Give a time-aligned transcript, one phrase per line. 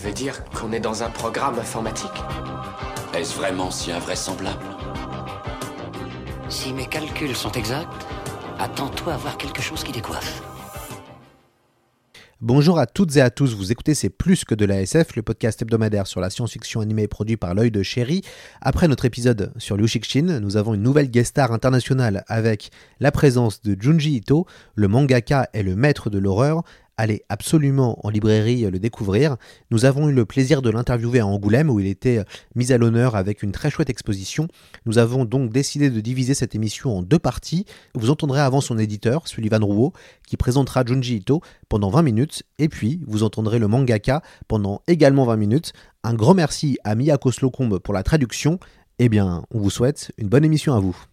[0.00, 2.10] Tu veux dire qu'on est dans un programme informatique
[3.12, 4.64] Est-ce vraiment si invraisemblable
[6.48, 8.06] Si mes calculs sont exacts,
[8.58, 10.42] attends-toi à voir quelque chose qui décoiffe.
[12.40, 15.22] Bonjour à toutes et à tous, vous écoutez C'est plus que de la SF, le
[15.22, 18.22] podcast hebdomadaire sur la science-fiction animée produit par l'œil de chéri.
[18.62, 22.70] Après notre épisode sur Liu Cixin, nous avons une nouvelle guest star internationale avec
[23.00, 26.62] la présence de Junji Ito, le mangaka et le maître de l'horreur,
[27.00, 29.36] allez absolument en librairie le découvrir.
[29.70, 32.78] Nous avons eu le plaisir de l'interviewer à Angoulême où il était euh, mis à
[32.78, 34.48] l'honneur avec une très chouette exposition.
[34.84, 37.64] Nous avons donc décidé de diviser cette émission en deux parties.
[37.94, 39.94] Vous entendrez avant son éditeur, Sullivan Rouault,
[40.26, 41.40] qui présentera Junji Ito
[41.70, 45.72] pendant 20 minutes et puis vous entendrez le mangaka pendant également 20 minutes.
[46.04, 48.58] Un grand merci à Miyako Slocombe pour la traduction.
[48.98, 51.09] Eh bien, on vous souhaite une bonne émission à vous.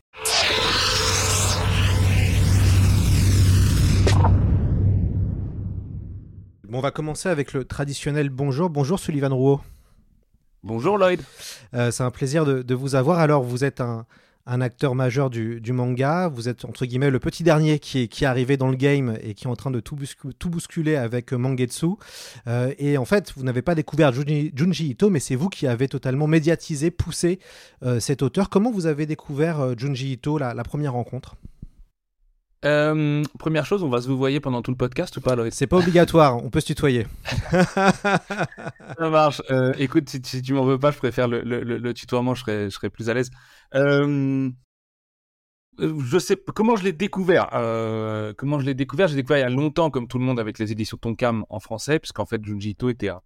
[6.68, 8.70] Bon, on va commencer avec le traditionnel bonjour.
[8.70, 9.62] Bonjour Sullivan Rouault.
[10.64, 11.22] Bonjour Lloyd.
[11.74, 13.20] Euh, c'est un plaisir de, de, vous avoir.
[13.20, 14.06] Alors, vous êtes un,
[14.46, 16.28] un acteur majeur du, du, manga.
[16.28, 19.18] Vous êtes, entre guillemets, le petit dernier qui est, qui est arrivé dans le game
[19.22, 21.88] et qui est en train de tout, bousculer, tout bousculer avec Mangetsu.
[22.48, 25.68] Euh, et en fait, vous n'avez pas découvert Junji, Junji Ito, mais c'est vous qui
[25.68, 27.40] avez totalement médiatisé, poussé
[27.84, 28.50] euh, cet auteur.
[28.50, 31.38] Comment vous avez découvert euh, Junji Ito, la, la première rencontre?
[32.68, 35.54] Euh, première chose, on va se vous voyer pendant tout le podcast ou pas, Loïc?
[35.54, 37.08] C'est pas obligatoire, on peut se tutoyer.
[37.52, 39.42] Ça marche.
[39.52, 42.42] Euh, écoute, si, si tu m'en veux pas, je préfère le, le, le, tutoiement, je
[42.42, 43.30] serais, je serais plus à l'aise.
[43.76, 44.50] Euh,
[45.80, 47.50] je sais comment je l'ai découvert.
[48.38, 49.08] Comment je l'ai découvert?
[49.08, 51.60] J'ai découvert il y a longtemps, comme tout le monde, avec les éditions Tonkam en
[51.60, 53.22] français, puisqu'en fait Junji Ito était un,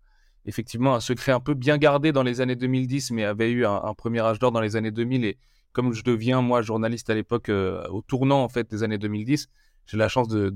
[0.45, 3.81] effectivement un secret un peu bien gardé dans les années 2010, mais avait eu un,
[3.83, 5.37] un premier âge d'or dans les années 2000 et
[5.73, 9.47] comme je deviens moi journaliste à l'époque euh, au tournant en fait des années 2010,
[9.87, 10.53] j'ai la chance de,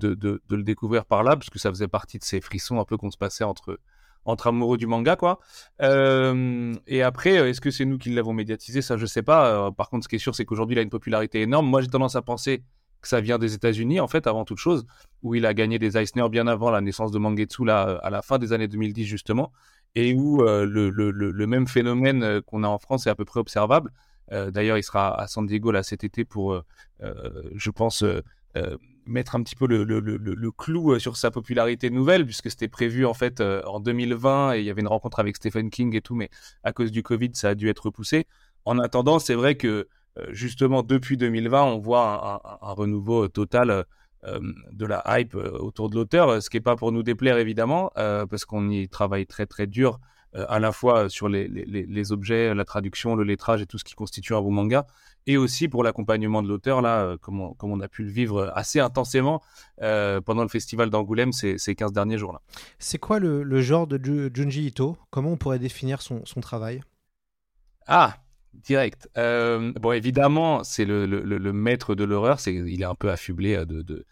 [0.50, 3.12] le découvrir par là parce que ça faisait partie de ces frissons un peu qu'on
[3.12, 3.80] se passait entre
[4.46, 5.40] amoureux du manga quoi.
[5.82, 8.82] Euh, et après, est-ce que c'est nous qui l'avons médiatisé?
[8.82, 9.68] Ça, je sais pas.
[9.68, 11.68] Euh, par contre, ce qui est sûr, c'est qu'aujourd'hui, il a une popularité énorme.
[11.68, 12.64] Moi, j'ai tendance à penser
[13.02, 14.86] que ça vient des États-Unis en fait avant toute chose,
[15.22, 18.22] où il a gagné des Eisner bien avant la naissance de Mangetsu là à la
[18.22, 19.52] fin des années 2010 justement,
[19.94, 23.92] et où euh, le, même phénomène qu'on a en France est à peu près observable.
[24.32, 26.62] Euh, D'ailleurs, il sera à San Diego là cet été pour, euh,
[27.56, 28.22] je pense, euh,
[29.06, 33.42] mettre un petit peu le, clou sur sa popularité nouvelle, puisque c'était prévu en fait
[33.42, 36.30] en 2020 et il y avait une rencontre avec Stephen King et tout, mais
[36.64, 38.26] à cause du Covid, ça a dû être repoussé.
[38.64, 39.88] En attendant, c'est vrai que
[40.30, 43.86] justement depuis 2020, on voit un, renouveau total
[44.24, 48.46] de la hype autour de l'auteur, ce qui n'est pas pour nous déplaire évidemment, parce
[48.46, 50.14] qu'on y travaille très très dur euh,
[50.48, 53.84] à la fois sur les, les, les, objets, la traduction, le lettrage et tout ce
[53.84, 54.86] qui constitue un beau manga,
[55.28, 58.10] et aussi pour l'accompagnement de l'auteur, là, euh, comme on, comme on, a pu le
[58.10, 59.42] vivre assez intensément
[59.82, 62.42] euh, pendant le festival d'Angoulême ces, ces 15 derniers jours-là.
[62.80, 64.00] C'est quoi le, le, genre de
[64.34, 64.98] Junji Ito?
[65.10, 66.82] Comment on pourrait définir son, son travail?
[67.88, 68.18] Ah
[68.54, 69.10] Direct.
[69.18, 72.40] Euh, bon, évidemment, c'est le, le, le, maître de l'horreur.
[72.40, 74.06] C'est, il est un peu affublé de, de,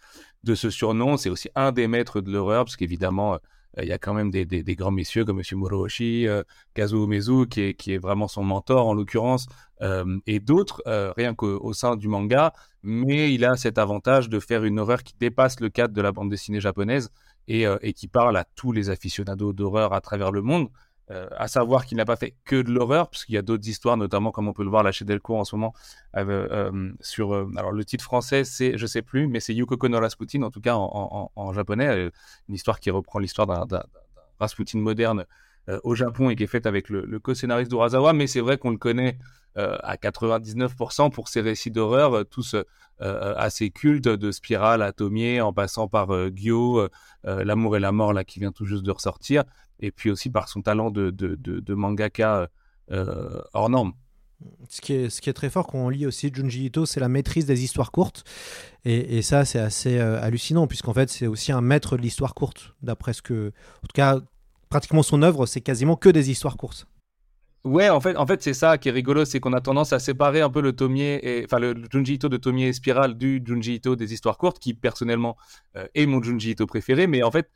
[0.44, 1.16] de ce surnom.
[1.16, 3.40] C'est aussi un des maîtres de l'horreur, parce qu'évidemment,
[3.82, 4.46] il y a quand même des,
[4.76, 9.48] grands messieurs comme Monsieur Moroshi, euh, Kazuo Umezu, qui est, vraiment son mentor en l'occurrence,
[9.82, 12.54] euh, et d'autres, euh, rien qu'au sein du manga.
[12.84, 16.12] Mais il a cet avantage de faire une horreur qui dépasse le cadre de la
[16.12, 17.12] bande dessinée japonaise
[17.48, 20.70] et, et qui parle à tous les aficionados d'horreur à travers le monde.
[21.12, 23.68] Euh, à savoir qu'il n'a pas fait que de l'horreur, parce qu'il y a d'autres
[23.68, 25.74] histoires, notamment comme on peut le voir là chez Delcourt en ce moment,
[26.16, 30.00] euh, euh, sur alors le titre français c'est je sais plus, mais c'est Yukoko no
[30.00, 32.10] Rasputin en tout cas en, japonais,
[32.48, 33.84] une histoire qui reprend l'histoire d'un
[34.40, 35.26] Rasputin moderne
[35.84, 38.78] au Japon et qui est faite avec le, co-scénariste d'Urasawa, mais c'est vrai qu'on le
[38.78, 39.18] connaît
[39.56, 42.56] à 99% pour ses récits d'horreur, tous
[43.00, 44.94] assez cultes, de Spirale à
[45.44, 46.88] en passant par Gyo,
[47.26, 49.44] L'amour et la mort là qui vient tout juste de ressortir
[49.84, 52.50] et puis aussi par son talent de, de, de, de mangaka
[52.92, 53.94] euh, hors norme.
[54.70, 57.00] Ce qui, est, ce qui est très fort quand on lit aussi Junji Ito, c'est
[57.00, 58.24] la maîtrise des histoires courtes.
[58.84, 62.34] Et, et ça, c'est assez euh, hallucinant, puisqu'en fait, c'est aussi un maître de l'histoire
[62.34, 63.54] courte, d'après ce que.
[63.78, 64.20] En tout cas,
[64.70, 66.88] pratiquement son œuvre, c'est quasiment que des histoires courtes.
[67.64, 70.00] Ouais, en fait, en fait c'est ça qui est rigolo, c'est qu'on a tendance à
[70.00, 73.42] séparer un peu le Tomier, et, enfin le Junji Ito de Tomier et Spiral du
[73.46, 75.38] Junji Ito des histoires courtes, qui personnellement
[75.78, 77.50] euh, est mon Junji Ito préféré, mais en fait,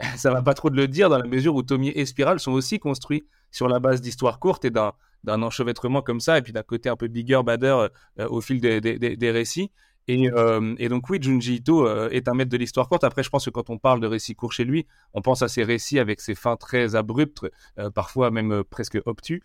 [0.16, 2.52] ça va pas trop de le dire dans la mesure où Tomie et Spiral sont
[2.52, 4.92] aussi construits sur la base d'histoires courtes et d'un
[5.24, 8.80] enchevêtrement comme ça, et puis d'un côté un peu bigger, badder euh, au fil des,
[8.80, 9.72] des, récits.
[10.06, 13.04] Et, euh, et, donc oui, Junji Ito euh, est un maître de l'histoire courte.
[13.04, 15.48] Après, je pense que quand on parle de récits courts chez lui, on pense à
[15.48, 17.46] ses récits avec ses fins très abruptes,
[17.94, 19.42] parfois même presque obtus,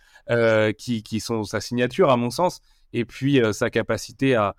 [0.77, 2.61] qui, qui, sont sa signature à mon sens,
[2.93, 4.55] et puis sa capacité à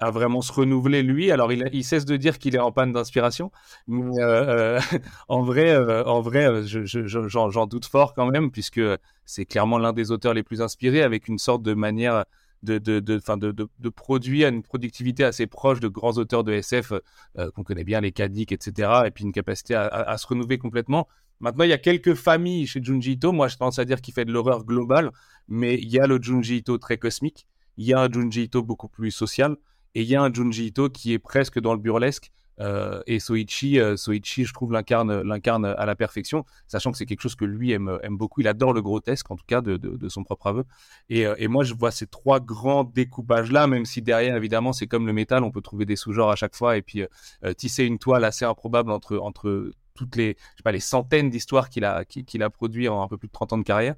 [0.00, 1.30] vraiment se renouveler lui.
[1.30, 3.50] Alors il, cesse de dire qu'il est en panne d'inspiration,
[3.86, 4.78] mais euh,
[5.28, 8.80] en vrai, euh, en vrai, j'en je, je, doute fort quand même puisque
[9.24, 12.24] c'est clairement l'un des auteurs les plus inspirés avec une sorte de manière
[12.62, 16.92] de de de, de, de, produire une productivité assez proche de grands auteurs de SF
[17.38, 19.02] euh, qu'on connaît bien, les Kadik, etc.
[19.06, 21.06] Et puis une capacité à, à, à, se renouveler complètement.
[21.40, 23.32] Maintenant, il y a quelques familles chez Junji Ito.
[23.32, 25.10] Moi, je pense à dire qu'il fait de l'horreur globale,
[25.48, 27.46] mais il y a le Junji Ito très cosmique.
[27.76, 29.56] Il y a un Junji Ito beaucoup plus social.
[29.96, 32.30] Et il y a un Junji Ito qui est presque dans le burlesque.
[32.60, 37.34] Euh, et Soichi, euh, je trouve, l'incarne, à la perfection, sachant que c'est quelque chose
[37.34, 38.42] que lui aime, aime beaucoup.
[38.42, 40.64] Il adore le grotesque, en tout cas, de, de, son propre aveu.
[41.08, 44.86] Et, euh, et, moi, je vois ces trois grands découpages-là, même si derrière, évidemment, c'est
[44.86, 47.84] comme le métal, on peut trouver des sous-genres à chaque fois, et puis euh, tisser
[47.84, 51.86] une toile assez improbable entre, entre toutes les, je sais pas, les centaines d'histoires qu'il
[51.86, 53.94] a, qu'il, a produit en un peu plus de 30 ans de carrière.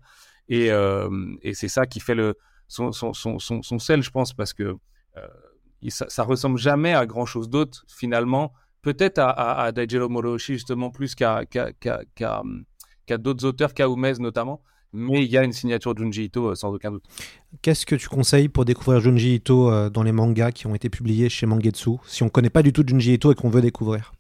[0.49, 0.69] Et,
[1.43, 4.79] et c'est ça qui fait le, son, son, son, son sel, je pense, parce que
[5.89, 8.53] ça, ça, ressemble jamais à grand chose d'autre finalement.
[8.83, 12.43] Peut-être à, à, à Daijiro Moroshi justement plus qu'à qu'à qu'à
[13.07, 14.63] qu d'autres auteurs, qu'à Umez notamment.
[14.95, 17.05] Mais il y a une signature Junji Ito euh, sans aucun doute.
[17.61, 20.89] Qu'est-ce que tu conseilles pour découvrir Junji Ito euh, dans les mangas qui ont été
[20.89, 24.13] publiés chez Mangetsu Si on connaît pas du tout Junji Ito et qu'on veut découvrir?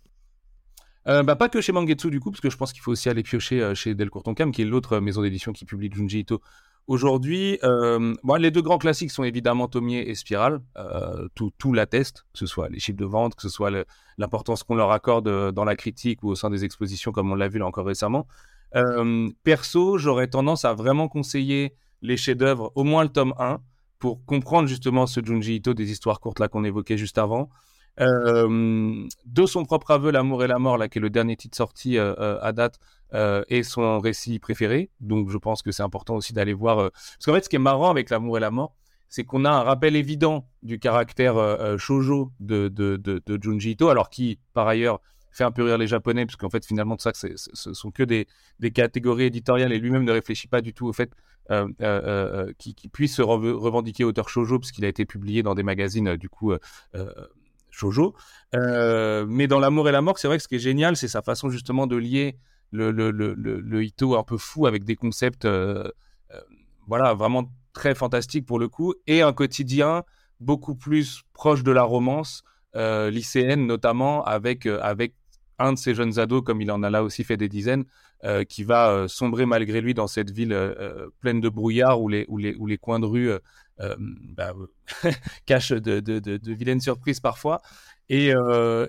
[1.08, 3.08] Euh, bah, pas que chez Mangetsu du coup, parce que je pense qu'il faut aussi
[3.08, 6.42] aller piocher euh, chez Delcourt Tonkam, qui est l'autre maison d'édition qui publie Junji Ito
[6.88, 10.62] Aujourd'hui, euh, les deux grands classiques sont évidemment Tomier et Spiral.
[10.78, 13.70] Euh, tout, tout l'atteste, que ce soit les chiffres de vente, que ce soit
[14.16, 17.34] l'importance qu'on leur accorde euh, dans la critique ou au sein des expositions, comme on
[17.34, 18.26] l'a vu là encore récemment.
[18.74, 23.60] Euh, perso, j'aurais tendance à vraiment conseiller les chefs-d'œuvre, au moins le tome 1,
[23.98, 27.50] pour comprendre justement ce Junji Ito des histoires courtes là qu'on évoquait juste avant.
[27.98, 31.98] De son propre aveu, L'amour et la mort, là, qui est le dernier titre sorti
[31.98, 32.78] à date,
[33.14, 34.90] euh, est son récit préféré.
[35.00, 36.78] Donc, je pense que c'est important aussi d'aller voir.
[36.78, 36.90] Euh...
[36.90, 38.74] Parce qu'en fait, ce qui est marrant avec L'amour et la mort,
[39.08, 43.70] c'est qu'on a un rappel évident du caractère euh, shojo de, de, de, de, Junji
[43.70, 45.00] Ito, alors qui, par ailleurs,
[45.30, 48.02] fait un peu rire les Japonais, parce qu'en fait, finalement, tout ça, ce sont que
[48.02, 48.26] des,
[48.60, 51.10] des catégories éditoriales, et lui-même ne réfléchit pas du tout au fait
[51.50, 55.54] euh, euh, qu'il qui puisse se revendiquer auteur shojo, parce qu'il a été publié dans
[55.54, 56.52] des magazines, du coup.
[56.52, 56.58] Euh,
[59.28, 61.22] mais dans L'amour et la mort, c'est vrai que ce qui est génial, c'est sa
[61.22, 62.36] façon justement de lier
[62.70, 65.90] le, le, le, le, Ito un peu fou avec des concepts, euh,
[66.34, 66.40] euh,
[66.86, 70.04] voilà, vraiment très fantastiques pour le coup, et un quotidien
[70.40, 72.44] beaucoup plus proche de la romance
[72.76, 75.14] euh, lycéenne, notamment avec, avec
[75.58, 77.84] un de ces jeunes ados, comme il en a là aussi fait des dizaines,
[78.48, 80.74] qui va sombrer malgré lui dans cette ville
[81.20, 83.30] pleine de brouillard où les, où les, où les coins de rue
[83.78, 84.54] bah,
[85.46, 87.62] cachent de, vilaines surprises parfois.
[88.08, 88.32] Et,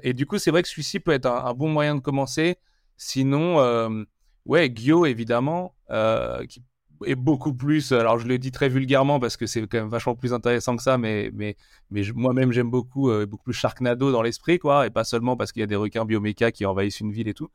[0.02, 2.58] et du coup, c'est vrai que celui-ci peut être un, bon moyen de commencer.
[3.02, 4.06] Sinon,
[4.46, 5.74] ouais, Gyo, évidemment,
[6.48, 6.62] qui
[7.06, 7.92] est beaucoup plus.
[7.92, 10.84] Alors, je le dis très vulgairement parce que c'est quand même vachement plus intéressant que
[10.84, 11.56] ça, mais, mais,
[11.92, 15.52] mais moi-même, j'aime beaucoup, euh, beaucoup plus Sharknado dans l'esprit, quoi, et pas seulement parce
[15.52, 17.50] qu'il y a des requins bioméca qui envahissent une ville et tout.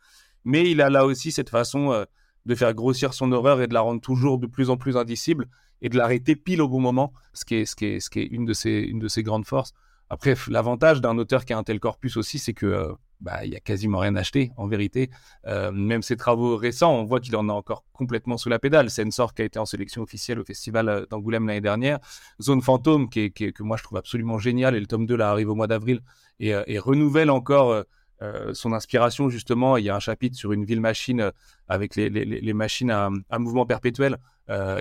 [0.45, 2.05] Mais il a là aussi cette façon euh,
[2.47, 5.47] de faire grossir son horreur et de la rendre toujours de plus en plus indicible
[5.83, 8.21] et de l'arrêter pile au bon moment, ce qui est, ce qui est, ce qui
[8.21, 9.73] est une, de ses, une de ses grandes forces.
[10.11, 13.53] Après, l'avantage d'un auteur qui a un tel corpus aussi, c'est que euh, bah, il
[13.53, 15.11] y a quasiment rien acheté en vérité.
[15.47, 18.91] Euh, même ses travaux récents, on voit qu'il en a encore complètement sous la pédale.
[18.91, 21.99] Sensor qui a été en sélection officielle au festival euh, d'Angoulême l'année dernière,
[22.43, 25.31] Zone Fantôme qui, est, que moi je trouve absolument génial et le tome 2 là
[25.31, 26.01] arrive au mois d'avril
[26.41, 27.85] et, et, renouvelle encore
[28.23, 29.77] euh, son inspiration justement.
[29.77, 31.33] Il y a un chapitre sur une ville machine
[31.69, 34.19] avec les, machines à, mouvement perpétuel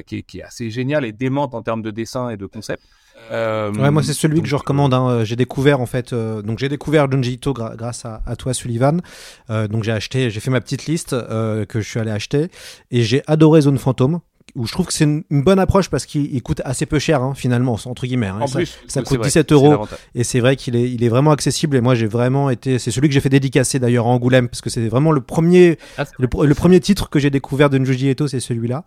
[0.05, 2.83] qui est, qui, est, assez génial et démente en termes de dessin et de concept.
[3.31, 4.93] Euh, ouais, moi c'est celui donc, que je recommande.
[4.93, 5.23] Hein.
[5.23, 8.53] J'ai découvert en fait, euh, donc j'ai découvert Junji Ito gra grâce à, à, toi
[8.53, 9.01] Sullivan.
[9.49, 12.49] Euh, donc j'ai acheté, j'ai fait ma petite liste euh, que je suis allé acheter
[12.91, 14.19] et j'ai adoré Zone Fantôme
[14.55, 17.21] où je trouve que c'est une, une, bonne approche parce qu'il coûte assez peu cher
[17.21, 18.39] hein, finalement entre guillemets hein.
[18.41, 21.31] en ça, plus, ça coûte 17 euros et c'est vrai qu'il est il est vraiment
[21.31, 24.49] accessible et moi j'ai vraiment été c'est celui que j'ai fait dédicacer d'ailleurs à Angoulême
[24.49, 27.77] parce que c'est vraiment le premier ah, le, le, premier titre que j'ai découvert de
[27.77, 28.83] Njuji Eto c'est celui-là.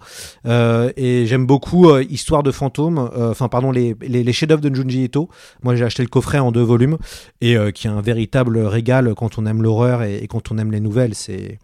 [0.46, 4.60] Euh, et j'aime beaucoup euh, Histoire de fantôme euh, enfin pardon les, les, les chefs-d'œuvre
[4.60, 5.28] de Njuji Eto
[5.62, 6.98] moi j'ai acheté le coffret en deux volumes
[7.40, 10.70] et qui est un véritable régal quand on aime l'horreur et, et quand on aime
[10.70, 11.14] les nouvelles.
[11.14, 11.58] C'est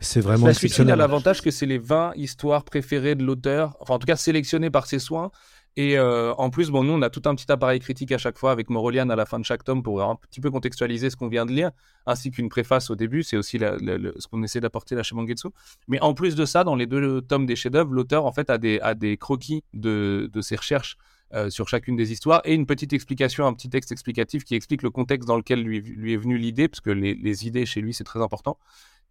[0.00, 3.94] c'est vraiment La suite a l'avantage que c'est les 20 histoires préférées de l'auteur, enfin
[3.94, 5.30] en tout cas sélectionnées par ses soins.
[5.78, 8.38] Et euh, en plus, bon, nous, on a tout un petit appareil critique à chaque
[8.38, 11.16] fois avec Morolian à la fin de chaque tome pour un petit peu contextualiser ce
[11.16, 11.70] qu'on vient de lire,
[12.06, 13.22] ainsi qu'une préface au début.
[13.22, 15.48] C'est aussi la- la- le- ce qu'on essaie d'apporter là chez Mangetsu.
[15.86, 18.56] Mais en plus de ça, dans les deux tomes des chefs-d'œuvre, l'auteur en fait a
[18.56, 20.96] des, a des croquis de, de ses recherches
[21.34, 24.80] euh, sur chacune des histoires et une petite explication, un petit texte explicatif qui explique
[24.82, 27.80] le contexte dans lequel lui, lui est venue l'idée, parce que les, les idées chez
[27.82, 28.58] lui c'est très important.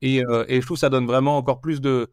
[0.02, 2.10] Et, euh, je trouve que ça donne vraiment encore plus de,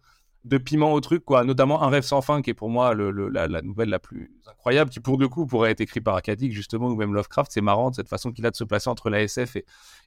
[0.65, 1.45] piment au truc, quoi.
[1.45, 5.01] Notamment Un rêve sans fin, qui est pour moi la, nouvelle la plus incroyable, qui
[5.01, 7.51] pour le coup pourrait être écrit par Akadik, justement, ou même Lovecraft.
[7.53, 9.57] C'est marrant de cette façon qu'il a de se placer entre la SF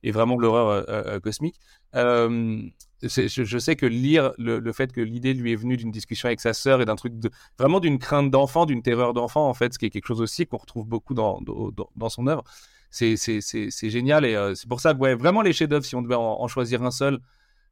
[0.04, 1.60] et, vraiment l'horreur euh, euh, cosmique.
[1.96, 2.62] Euh,
[3.08, 6.40] c'est- je, sais que lire le, fait que l'idée lui est venue d'une discussion avec
[6.40, 7.14] sa sœur et d'un truc
[7.60, 10.48] vraiment d'une crainte d'enfant, d'une terreur d'enfant, en fait, ce qui est quelque chose aussi
[10.48, 11.40] qu'on retrouve beaucoup dans,
[12.10, 12.44] son œuvre.
[12.90, 13.16] C'est,
[13.84, 16.82] génial et c'est pour ça que, ouais, vraiment les chefs-d'œuvre, si on devait en choisir
[16.84, 17.20] un seul,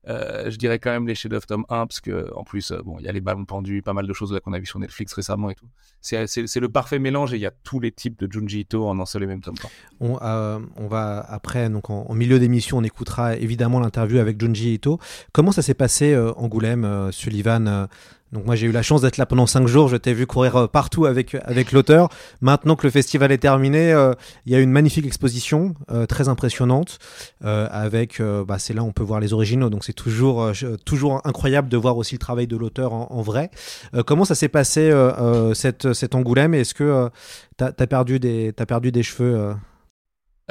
[0.08, 2.98] euh, je dirais quand même les chefs-d'œuvre tome 1 parce que en plus euh, bon
[3.00, 5.14] il y a les ballons pendus pas mal de choses qu'on a vu sur Netflix
[5.14, 5.68] récemment et tout
[6.02, 6.20] c'est,
[6.60, 9.06] le parfait mélange et il y a tous les types de Junji Ito en un
[9.06, 9.56] seul et même tome
[10.02, 15.00] euh, on va après, donc en, milieu d'émission, on écoutera évidemment l'interview avec Junji Ito.
[15.32, 17.88] Comment ça s'est passé Angoulême, Sullivan
[18.34, 19.88] Donc moi j'ai eu la chance d'être là pendant cinq jours.
[19.88, 22.10] Je t'ai vu courir euh, partout avec avec l'auteur.
[22.42, 24.14] Maintenant que le festival est terminé, euh,
[24.46, 26.98] il y a une magnifique exposition euh, très impressionnante
[27.46, 28.20] euh, avec.
[28.20, 29.70] euh, bah, c'est là on peut voir les originaux.
[29.70, 33.22] Donc c'est toujours euh, toujours incroyable de voir aussi le travail de l'auteur en, en
[33.22, 33.52] vrai.
[33.94, 36.54] Euh, comment ça s'est passé euh, euh, cette cet Angoulême?
[36.56, 37.10] Est-ce que euh,
[37.58, 39.54] t'as as perdu des t'as perdu des cheveux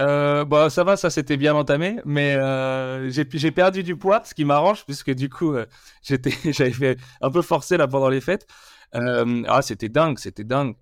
[0.01, 4.35] euh bah ça va, ça s'était bien entamé, mais euh, j'ai perdu du poids, ce
[4.35, 5.67] qui m'arrange puisque du coup euh,
[6.03, 8.47] j'avais fait un peu forcé là pendant les fêtes.
[8.95, 10.75] Euh, ah c'était dingue, c'était dingue.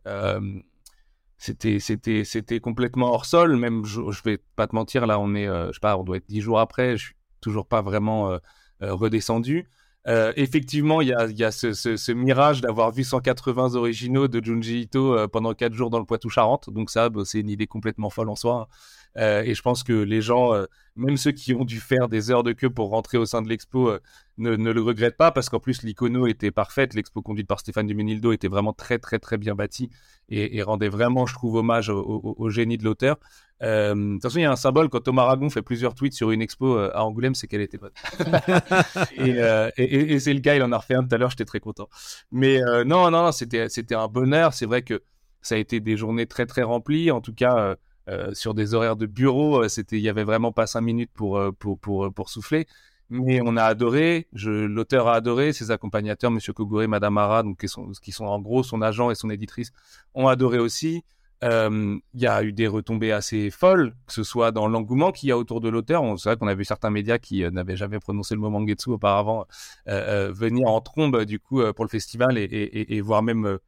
[1.39, 3.57] C'était c'était complètement hors sol.
[3.57, 6.19] Même je, je vais pas te mentir là, on est je sais pas, on doit
[6.19, 8.39] être dix jours après, je suis toujours pas vraiment
[8.81, 9.69] redescendu.
[10.07, 15.29] Effectivement, il y a, y a ce, mirage d'avoir vu 180 originaux de Junji Ito
[15.29, 16.71] pendant 4 jours dans le Poitou-Charentes.
[16.71, 18.69] Donc ça, bah, c'est une idée complètement folle en soi.
[19.17, 22.31] Euh, et je pense que les gens, euh, même ceux qui ont dû faire des
[22.31, 24.01] heures de queue pour rentrer au sein de l'expo, euh,
[24.39, 26.95] ne, ne le regrettent pas parce qu'en plus l'icono était parfaite.
[26.95, 29.91] L'expo conduite par Stéphane Duménildo était vraiment très très très bien bâtie
[30.29, 33.19] et, et rendait vraiment, je trouve, hommage au, au- au génie de l'auteur.
[33.63, 36.15] Euh, de toute façon, il y a un symbole quand Thomas Aragon fait plusieurs tweets
[36.15, 37.91] sur une expo à Angoulême, c'est qu'elle était bonne.
[39.17, 41.19] et euh, et, et- et c'est le cas, il en a refait un tout à
[41.19, 41.89] l'heure, j'étais très content.
[42.31, 44.55] Mais euh, non, non, non, c'était c'était un bonheur.
[44.55, 45.03] C'est vrai que
[45.43, 47.11] ça a été des journées très très remplies.
[47.11, 47.77] En tout cas,
[48.11, 51.11] euh, sur des horaires de bureau, euh, c'était, il y avait vraiment pas cinq minutes
[51.15, 51.79] pour euh, pour
[52.15, 52.67] pour souffler.
[53.11, 57.69] Mais on a adoré, l'auteur a adoré, ses accompagnateurs, Monsieur Kogure, Madame Ara, donc qui
[57.69, 59.73] sont, qui sont en gros son agent et son éditrice,
[60.15, 61.03] ont adoré aussi.
[61.43, 65.33] Il y a eu des retombées assez folles, que ce soit dans l'engouement qu'il y
[65.33, 66.03] a autour de l'auteur.
[66.19, 69.47] C'est vrai qu'on a vu certains médias qui n'avaient jamais prononcé le mot Mangetsu auparavant
[69.87, 73.59] venir en trombe du coup pour le festival et, et, et- et même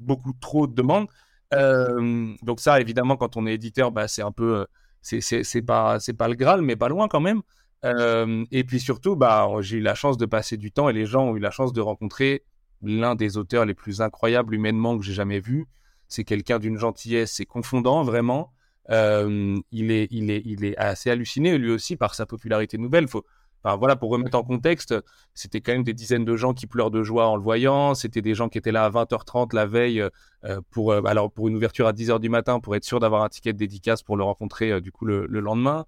[0.00, 1.06] beaucoup trop de demandes.
[1.52, 6.00] Euh, donc ça, évidemment, quand on est éditeur, bah, c'est un peu, euh, c'est pas
[6.00, 7.42] c'est pas le Graal, mais pas loin quand même.
[7.84, 11.06] Euh, et puis surtout, bah, j'ai eu la chance de passer du temps et les
[11.06, 12.44] gens ont eu la chance de rencontrer
[12.82, 15.66] l'un des auteurs les plus incroyables humainement que j'ai jamais vu.
[16.08, 18.52] C'est quelqu'un d'une gentillesse, c'est confondant vraiment.
[18.88, 23.08] Il est, il est, il est assez halluciné lui aussi par sa popularité nouvelle.
[23.08, 23.24] Faut,
[23.62, 24.94] enfin voilà, pour remettre en contexte,
[25.34, 27.94] c'était quand même des dizaines de gens qui pleurent de joie en le voyant.
[27.94, 30.00] C'était des gens qui étaient là à 20h30 la veille
[30.44, 33.22] euh, pour, euh, alors pour une ouverture à 10h du matin pour être sûr d'avoir
[33.22, 35.86] un ticket de dédicace pour le rencontrer euh, du coup le, le lendemain.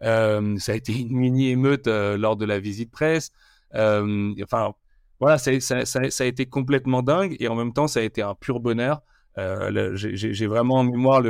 [0.00, 3.30] Ça a été une mini émeute lors de la visite presse.
[3.72, 4.74] Enfin,
[5.18, 8.34] voilà, ça, ça a été complètement dingue et en même temps, ça a été un
[8.34, 9.00] pur bonheur.
[9.36, 11.20] Euh, j'ai- vraiment en mémoire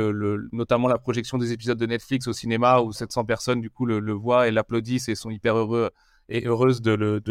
[0.51, 4.11] notamment la projection des épisodes de Netflix au cinéma où 700 personnes du coup le,
[4.13, 5.89] voient et l'applaudissent et sont hyper heureux
[6.29, 7.21] et heureuses de, le,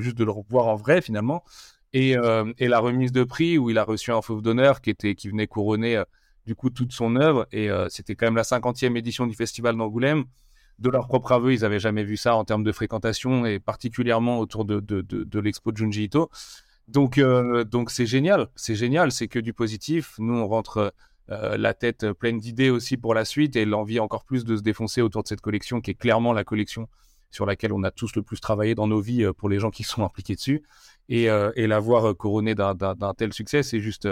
[0.00, 1.44] juste de le revoir en vrai finalement.
[1.92, 4.94] Et, euh, et la remise de prix où il a reçu un fauve d'honneur qui
[4.94, 6.04] qui venait couronner euh,
[6.46, 10.24] du coup toute son œuvre et c'était quand même la 50e édition du festival d'Angoulême
[10.80, 14.38] de leur propre aveu, ils avaient jamais vu ça en termes de fréquentation et particulièrement
[14.38, 16.30] autour de, de l'expo de Junji Ito.
[16.92, 20.14] Donc, euh, donc c'est génial, c'est génial, c'est que du positif.
[20.18, 20.92] Nous, on rentre
[21.30, 24.62] euh, la tête pleine d'idées aussi pour la suite et l'envie encore plus de se
[24.62, 26.88] défoncer autour de cette collection qui est clairement la collection
[27.30, 29.70] sur laquelle on a tous le plus travaillé dans nos vies euh, pour les gens
[29.70, 30.64] qui sont impliqués dessus.
[31.08, 32.74] Et, euh, et la voir euh, couronnée d'un-
[33.16, 34.08] tel succès, c'est juste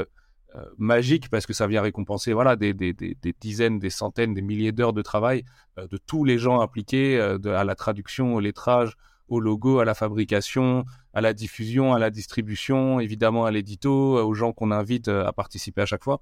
[0.79, 2.95] magique parce que ça vient récompenser voilà, des, des,
[3.39, 5.45] dizaines, des centaines, des milliers d'heures de travail
[5.77, 8.97] de tous les gens impliqués, à la traduction, au lettrage,
[9.29, 14.23] au logo, à la fabrication, à la diffusion, à la distribution, évidemment à l'édito, euh,
[14.23, 16.21] aux gens qu'on invite euh, à participer à chaque fois.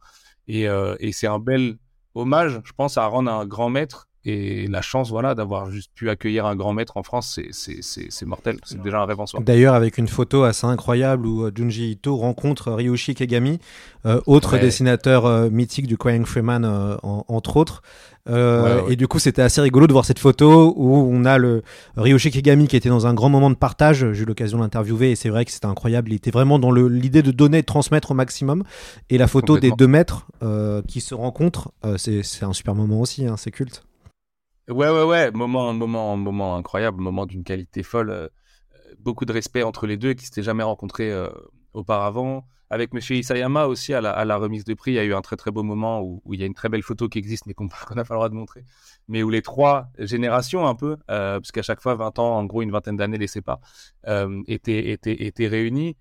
[0.51, 1.79] Euh, et c'est un bel
[2.15, 5.93] hommage, je pense, à rendre à un grand maître et la chance, voilà, d'avoir juste
[5.95, 8.59] pu accueillir un grand maître en France, c'est mortel.
[8.65, 9.41] C'est déjà un rêve en soi.
[9.43, 13.61] D'ailleurs, avec une photo assez incroyable où Junji Ito rencontre Ryoshi Kegami,
[14.27, 16.65] autre dessinateur mythique du Crying Freeman,
[17.03, 17.83] entre autres.
[18.29, 21.63] Et du coup, c'était assez rigolo de voir cette photo où on a le
[21.97, 24.13] Ryoshi Kegami qui était dans un grand moment de partage.
[24.13, 26.11] J'ai eu l'occasion de l'interviewer et c'est vrai que c'était incroyable.
[26.11, 28.65] Il était vraiment dans l'idée de donner, de transmettre au maximum.
[29.11, 30.27] Et la photo des deux maîtres
[30.89, 33.27] qui se rencontrent, c'est un super moment aussi.
[33.27, 33.85] Hein, c'est culte.
[34.69, 38.11] Ouais, ouais, ouais, moment, moment, moment incroyable, moment d'une qualité folle.
[38.11, 38.29] Euh,
[38.99, 41.31] beaucoup de respect entre les deux qui s'étaient jamais rencontrés euh,
[41.73, 42.49] auparavant.
[42.69, 45.37] Avec Monsieur Isayama aussi, à la, remise de prix, il y a eu un très
[45.37, 47.67] très beau moment où, il y a une très belle photo qui existe, mais qu'on
[47.95, 48.65] n'a le droit de montrer.
[49.07, 52.63] Mais où les trois générations, un peu, euh, parce chaque fois, 20 ans, en gros,
[52.63, 53.61] une vingtaine d'années les séparent,
[54.49, 55.97] étaient, étaient, étaient réunis.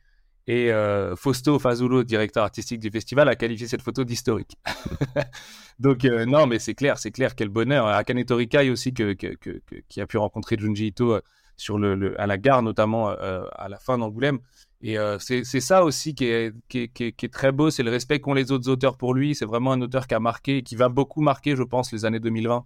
[0.48, 4.58] Et euh, Fausto Fazulo, directeur artistique du festival, a qualifié cette photo d'historique.
[5.80, 7.88] Donc euh, non, mais c'est clair, c'est clair, quel bonheur.
[7.88, 11.22] Akane Torikai aussi, qui a pu rencontrer Junji Ito euh,
[11.58, 11.80] sur
[12.18, 14.40] à la gare, notamment à la fin d'Angoulême.
[14.82, 18.52] Et c'est ça aussi qui est, qui est, très beau, c'est le respect qu'ont les
[18.52, 19.36] autres auteurs pour lui.
[19.36, 22.20] C'est vraiment un auteur qui a marqué, qui va beaucoup marquer, je pense, les années
[22.20, 22.66] 2020,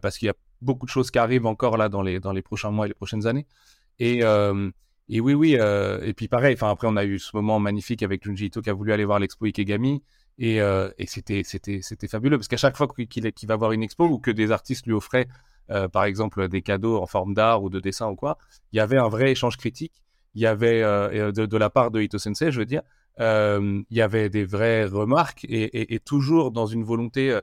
[0.00, 2.42] parce qu'il y a beaucoup de choses qui arrivent encore là dans les, dans les
[2.42, 3.48] prochains mois et les prochaines années.
[3.98, 4.22] Et,
[5.12, 5.56] et oui, oui.
[5.58, 8.62] Euh, et puis pareil, enfin après on a eu ce moment magnifique avec Junji Ito
[8.62, 10.02] qui a voulu aller voir l'expo Ikegami.
[10.38, 11.42] Et, euh, c'était,
[12.08, 14.94] fabuleux parce qu'à chaque fois qu'il, va voir une expo ou que des artistes lui
[14.94, 15.28] offraient,
[15.70, 18.38] euh, par exemple, des cadeaux en forme d'art ou de dessin ou quoi,
[18.72, 20.00] il y avait un vrai échange critique.
[20.34, 22.82] Il y avait, de, la part de Ito Sensei, je veux dire,
[23.18, 27.38] il y avait des vraies remarques et, toujours dans une volonté,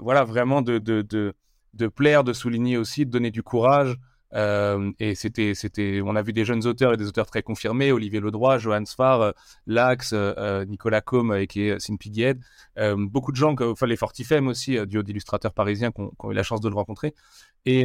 [0.00, 3.98] voilà, vraiment de plaire, de souligner aussi, de donner du courage.
[4.34, 7.92] Euh, et c'était, c'était, on a vu des jeunes auteurs et des auteurs très confirmés,
[7.92, 9.32] Olivier Ledroit, Johan Sfar, euh,
[9.66, 11.96] Lax, euh, Nicolas Combe et qui est Sin
[12.96, 16.60] beaucoup de gens, enfin les Fortifem aussi, duo d'illustrateurs parisiens qui ont, eu la chance
[16.60, 17.14] de le rencontrer.
[17.66, 17.84] Et,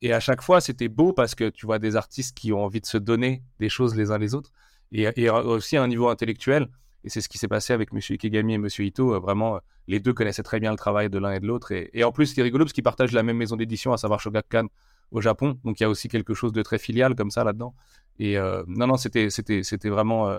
[0.00, 2.80] et à chaque fois, c'était beau parce que tu vois des artistes qui ont envie
[2.80, 4.52] de se donner des choses les uns les autres
[4.92, 6.68] et, aussi à un niveau intellectuel.
[7.04, 7.98] Et c'est ce qui s'est passé avec M.
[7.98, 8.68] Ikegami et M.
[8.78, 9.20] Ito.
[9.20, 9.58] vraiment,
[9.88, 11.72] les deux connaissaient très bien le travail de l'un et de l'autre.
[11.72, 14.20] Et, et, en plus, c'est rigolo parce qu'ils partagent la même maison d'édition, à savoir
[14.20, 14.68] Shogakukan,
[15.12, 15.58] au Japon.
[15.64, 17.74] Donc il y a aussi quelque chose de très filial comme ça là-dedans.
[18.18, 20.38] Et euh, non, non, c'était, c'était, c'était vraiment euh,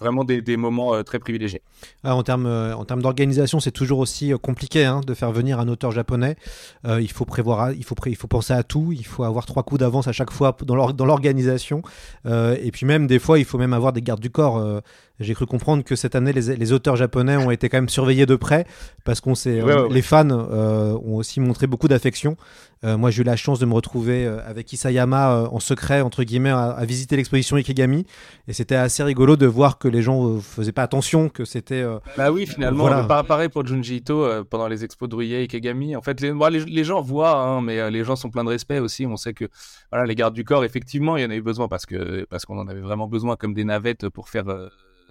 [0.00, 1.62] vraiment des, des moments euh, très privilégiés.
[2.04, 5.68] Ah, en termes en termes d'organisation, c'est toujours aussi compliqué hein, de faire venir un
[5.68, 6.36] auteur japonais.
[6.84, 8.92] il faut prévoir, il faut il faut penser à tout.
[8.92, 10.74] Il faut avoir trois coups d'avance à chaque fois dans
[11.04, 11.82] l'organisation.
[12.26, 14.82] et puis même des fois, il faut même avoir des gardes du corps.
[15.20, 18.34] J'ai cru comprendre que cette année, les, auteurs japonais ont été quand même surveillés de
[18.34, 18.66] près
[19.04, 22.36] parce qu'on sait, les fans ont aussi montré beaucoup d'affection.
[22.84, 26.00] Euh, moi, j'ai eu la chance de me retrouver euh, avec Isayama euh, en secret,
[26.00, 28.06] entre guillemets, à, visiter l'exposition Ikegami.
[28.48, 31.84] Et c'était assez rigolo de voir que les gens faisaient pas attention, que c'était.
[32.16, 33.04] bah oui, finalement, voilà.
[33.04, 35.94] pas pareil pour Junji Ito pendant les expos de Ruye Ikegami.
[35.96, 36.32] En fait, les,
[36.64, 39.06] les, gens voient, hein, mais les gens sont pleins de respect aussi.
[39.06, 39.46] On sait que
[39.90, 42.44] voilà, les gardes du corps, effectivement, il y en a eu besoin parce que parce
[42.44, 44.44] qu'on en avait vraiment besoin comme des navettes pour faire.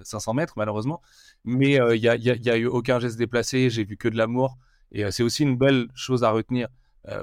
[0.04, 1.00] 500 mètres malheureusement
[1.46, 4.58] mais il n'y a, y a, eu aucun geste déplacé j'ai vu que de l'amour
[4.92, 6.72] et c'est aussi une belle chose à retenir euh,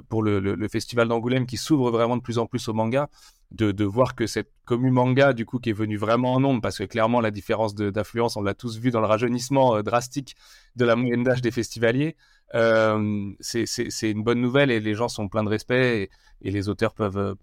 [0.08, 3.08] pour le, festival d'Angoulême qui s'ouvre vraiment de plus en plus au manga,
[3.50, 6.78] de, voir que cette commune manga, du coup, qui est venue vraiment en nombre, parce
[6.78, 10.36] que clairement, la différence d'affluence, on l'a tous vu dans le rajeunissement euh, drastique
[10.76, 12.16] de la moyenne d'âge des festivaliers,
[12.54, 16.10] euh, c'est une bonne nouvelle et les gens sont pleins de respect
[16.42, 17.36] et, les auteurs peuvent,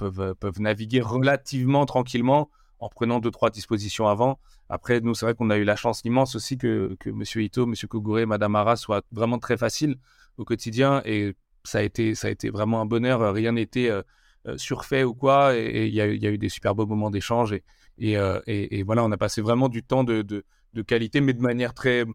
[0.59, 4.39] naviguer relativement tranquillement en prenant deux, trois dispositions avant.
[4.69, 7.23] Après, nous, c'est vrai qu'on a eu la chance immense aussi que, que M.
[7.35, 7.73] Ito, M.
[7.87, 9.97] Kogure, Madame Ara soient vraiment très faciles
[10.37, 11.35] au quotidien et
[11.67, 13.33] ça a été, ça a été vraiment un bonheur.
[13.33, 14.01] Rien n'était euh,
[14.47, 15.57] euh, surfait ou quoi.
[15.57, 17.53] Et il y, a eu des super beaux moments d'échange.
[17.97, 18.39] Et, euh,
[18.85, 20.43] voilà, on a passé vraiment du temps de,
[20.87, 22.05] qualité, mais de manière très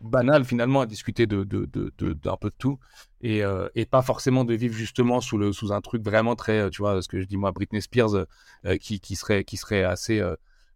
[0.00, 2.78] banale finalement, à discuter d'un peu de tout.
[3.22, 3.42] Et,
[3.90, 7.26] pas forcément de vivre justement sous, un truc vraiment très, tu vois, ce que je
[7.26, 8.26] dis moi, Britney Spears,
[8.80, 10.22] qui serait assez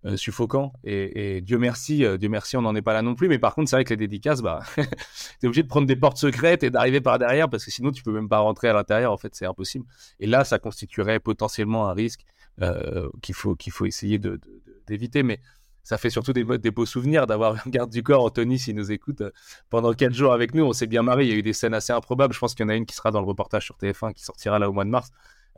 [0.06, 0.74] euh, suffocant.
[0.84, 3.26] Et, Dieu merci, euh, Dieu merci, on n'en est pas là non plus.
[3.28, 4.60] Mais par contre, c'est vrai que les dédicaces, bah,
[5.40, 8.02] t'es obligé de prendre des portes secrètes et d'arriver par derrière parce que sinon tu
[8.02, 9.12] peux même pas rentrer à l'intérieur.
[9.12, 9.86] En fait, c'est impossible.
[10.20, 12.26] Et là, ça constituerait potentiellement un risque
[12.60, 14.20] euh, qu'il faut faut essayer
[14.86, 15.22] d'éviter.
[15.22, 15.40] Mais
[15.82, 19.22] ça fait surtout des, beaux souvenirs d'avoir un garde du corps, Anthony, s'il nous écoute,
[19.70, 20.64] pendant quatre jours avec nous.
[20.64, 21.24] On s'est bien marré.
[21.24, 22.34] Il y a eu des scènes assez improbables.
[22.34, 24.22] Je pense qu'il y en a une qui sera dans le reportage sur TF1 qui
[24.22, 25.10] sortira là au mois de mars.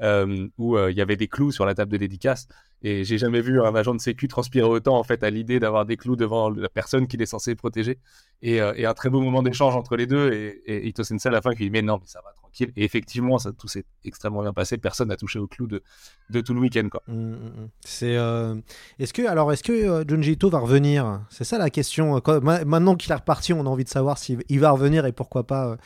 [0.03, 2.49] Euh, où euh, il y avait des clous sur la table de dédicace.
[2.83, 5.87] Et j'ai jamais vu un agent de sécu transpirer autant en fait à l'idée d'avoir
[5.87, 7.99] des clous devant la personne qu'il est censé protéger.
[8.43, 10.33] Et, euh, un très beau moment d'échange entre les deux.
[10.33, 12.73] Et, et Ito Sensei à la fin qui dit mais non mais ça va tranquille.
[12.77, 14.79] Et effectivement, ça, tout s'est extrêmement bien passé.
[14.79, 15.83] Personne n'a touché au clou de,
[16.31, 16.89] de tout le week-end.
[16.91, 17.03] Quoi.
[17.07, 17.69] Mm, mm, mm.
[17.85, 18.17] C'est.
[18.17, 18.55] euh,
[18.99, 21.21] Est-ce que alors est-ce que euh, Junji Ito va revenir?
[21.31, 22.21] C'est ça la question.
[22.21, 25.07] Quand- ma- Maintenant qu'il est reparti, on a envie de savoir s'il il va revenir
[25.07, 25.69] et pourquoi pas.
[25.69, 25.77] euh,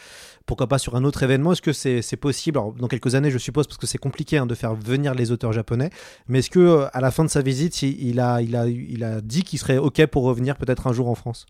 [0.47, 2.59] Pourquoi pas sur un autre événement Est-ce que c'est c'est possible?
[2.59, 5.31] Alors, Dans quelques années, je suppose, parce que c'est compliqué hein, de faire venir les
[5.33, 5.91] auteurs japonais.
[6.29, 8.67] Mais est-ce que euh, à la fin de sa visite, il, il a, il a,
[8.67, 11.47] il a dit qu'il serait ok pour revenir peut-être un jour en France?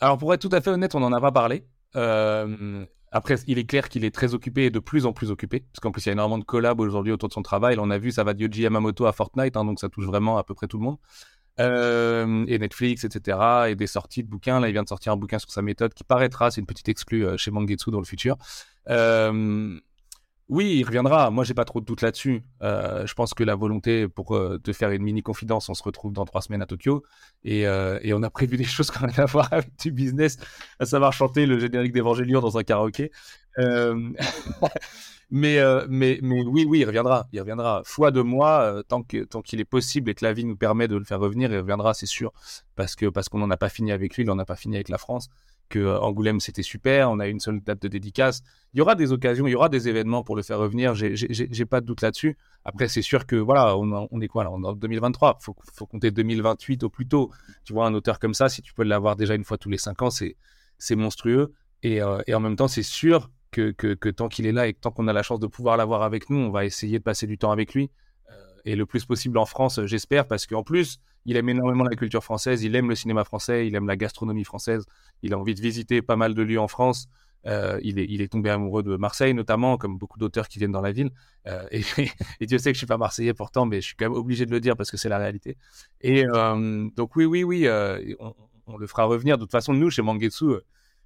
[0.00, 1.64] Alors, pour être tout à fait honnête, on n'en a pas parlé.
[1.96, 5.60] Euh, après, il est clair qu'il est très occupé et de plus en plus occupé.
[5.60, 7.76] Parce qu'en plus, il y a énormément de collabs aujourd'hui autour de son travail.
[7.78, 10.38] On a vu, ça va de Yoji Yamamoto à Fortnite, hein, donc ça touche vraiment
[10.38, 10.98] à peu près tout le monde.
[11.60, 13.38] Euh, et Netflix, etc.
[13.68, 14.60] Et des sorties de bouquins.
[14.60, 16.50] Là, il vient de sortir un bouquin sur sa méthode qui paraîtra.
[16.50, 18.36] C'est une petite exclue euh, chez Mangetsu dans le futur.
[18.88, 19.78] Euh,
[20.48, 21.30] oui, il reviendra.
[21.30, 22.42] Moi, j'ai pas trop de doute là-dessus.
[22.62, 25.82] Euh, je pense que la volonté pour euh, te faire une mini confidence, on se
[25.82, 27.02] retrouve dans trois semaines à Tokyo
[27.44, 30.38] et, euh, on a prévu des choses qui n'ont rien à voir avec du business,
[30.78, 33.10] à savoir chanter le générique d'Evangelion dans un karaoké.
[33.58, 34.10] Euh,
[35.30, 37.28] mais, euh, mais, oui, oui, il reviendra.
[37.32, 37.82] Il reviendra.
[37.84, 40.96] Foi de moi, euh, tant qu'il est possible et que la vie nous permet de
[40.96, 42.32] le faire revenir, il reviendra, c'est sûr,
[42.74, 44.88] parce parce qu'on n'en a pas fini avec lui, il n'en a pas fini avec
[44.88, 45.28] la France.
[45.68, 48.42] Que euh, Angoulême c'était super, on a une seule date de dédicace.
[48.72, 50.94] Il y aura des occasions, il y aura des événements pour le faire revenir.
[50.94, 52.36] J'ai pas de doute là-dessus.
[52.64, 55.38] Après, c'est sûr que voilà, on, est quoi là On est en 2023.
[55.40, 57.30] Faut faut compter 2028 au plus tôt.
[57.64, 59.78] Tu vois un auteur comme ça, si tu peux l'avoir déjà une fois tous les
[59.78, 61.52] cinq ans, c'est monstrueux.
[61.82, 64.74] Et, euh, et en même temps, c'est sûr que, que, tant qu'il est là et
[64.74, 67.04] que tant qu'on a la chance de pouvoir l'avoir avec nous, on va essayer de
[67.04, 67.90] passer du temps avec lui.
[68.30, 71.94] Euh, et le plus possible en France, j'espère, parce qu'en plus, il aime énormément la
[71.94, 74.86] culture française, il aime le cinéma français, il aime la gastronomie française,
[75.22, 77.06] il a envie de visiter pas mal de lieux en France.
[77.46, 80.72] Euh, il, est, il est tombé amoureux de Marseille, notamment, comme beaucoup d'auteurs qui viennent
[80.72, 81.10] dans la ville.
[81.46, 81.82] Euh, et,
[82.46, 84.50] Dieu sait que je suis pas marseillais pourtant, mais je suis quand même obligé de
[84.50, 85.58] le dire parce que c'est la réalité.
[86.00, 87.68] Et euh, donc oui, oui, oui,
[88.18, 88.34] on,
[88.66, 89.36] on le fera revenir.
[89.36, 90.46] De toute façon, nous, chez Mangetsu,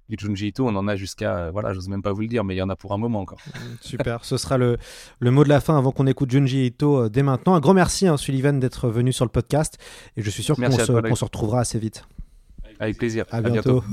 [0.09, 2.43] du Junji Ito, on en a jusqu'à, euh, voilà, j'ose même pas vous le dire,
[2.43, 3.39] mais il y en a pour un moment encore.
[3.81, 4.77] Super, ce sera le,
[5.19, 7.55] le mot de la fin avant qu'on écoute Junji Ito euh, dès maintenant.
[7.55, 9.77] Un grand merci, hein, Sullivan, d'être venu sur le podcast.
[10.17, 12.05] Et je suis sûr qu'on se, retrouvera assez vite.
[12.79, 13.25] Avec plaisir.
[13.31, 13.83] À, bientôt.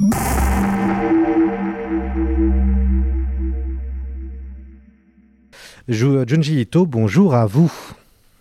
[5.89, 7.73] Ju- Junji Ito, bonjour à vous.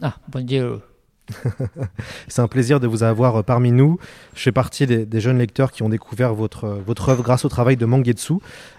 [0.02, 0.82] Ah, bonjour.
[2.28, 3.98] C'est un plaisir de vous avoir euh, parmi nous.
[4.36, 7.50] Je fais partie des, jeunes lecteurs qui ont découvert votre, euh, votre œuvre grâce au
[7.50, 8.36] travail de Mangetsu.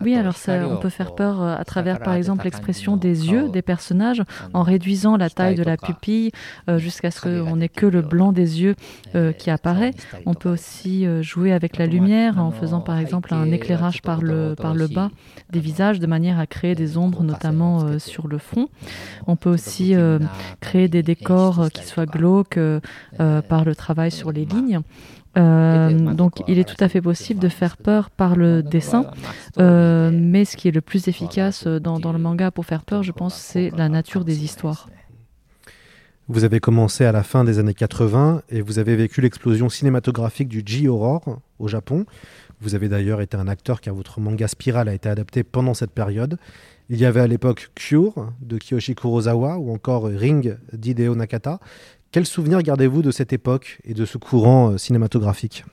[0.00, 3.48] Oui, alors ça, on peut faire peur euh, à travers, par exemple, l'expression des yeux
[3.48, 6.30] des personnages en réduisant la taille de la pupille
[6.68, 8.74] euh, jusqu'à ce qu'on n'ait que le blanc des yeux
[9.38, 9.92] qui apparaît.
[10.26, 14.20] On peut aussi euh, jouer avec la lumière en faisant, par exemple, un éclairage par
[14.22, 14.54] le,
[14.94, 15.10] bas
[15.50, 18.68] des visages de manière à créer des ombres, notamment sur le front.
[19.26, 19.94] On peut aussi
[20.60, 22.58] créer des décors qui soient glauques
[23.18, 24.80] par le travail sur les lignes.
[25.36, 29.06] Euh, donc il est tout à fait possible de faire peur par le dessin.
[29.58, 33.02] Euh, mais ce qui est le plus efficace dans, dans le manga pour faire peur,
[33.02, 34.88] je pense, c'est la nature des histoires.
[36.28, 40.48] Vous avez commencé à la fin des années 80 et vous avez vécu l'explosion cinématographique
[40.48, 42.06] du J-Horror au Japon.
[42.60, 45.90] Vous avez d'ailleurs été un acteur car votre manga Spiral a été adapté pendant cette
[45.90, 46.38] période.
[46.88, 51.58] Il y avait à l'époque Cure de Kiyoshi Kurosawa ou encore Ring d'Hideo Nakata.
[52.12, 55.64] Quel souvenir gardez-vous de cette époque et de ce courant euh, cinématographique?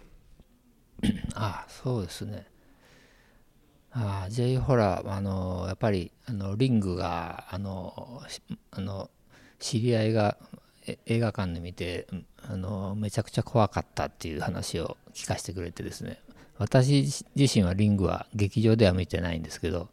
[1.36, 2.46] あ そうですね。
[3.92, 8.22] あ J ホラー、あの、やっぱり、あの、リングが、あの、
[8.72, 9.10] あの、
[9.60, 10.38] 知り合いが
[10.88, 12.08] え映画館で見て、
[12.42, 16.20] あの、めちゃくちゃ怖かったっていう話を聞かせてくれてですね。
[16.58, 17.04] 私
[17.36, 19.90] 自身はリングは劇場では見てないんですけど、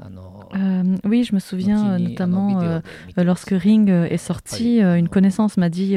[0.00, 2.80] Euh, oui, je me souviens euh, notamment euh,
[3.16, 5.96] lorsque Ring est sorti, une connaissance m'a dit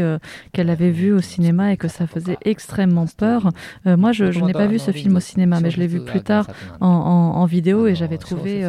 [0.53, 3.49] qu'elle l'avait vu au cinéma et que ça faisait extrêmement peur.
[3.85, 6.47] moi, je, n'ai pas vu ce film au cinéma, mais je l'ai vu plus tard
[6.79, 8.65] en, vidéo et j'avais trouvé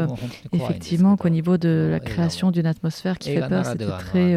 [0.53, 4.37] effectivement qu'au niveau de la création d'une atmosphère qui fait peur, c'était très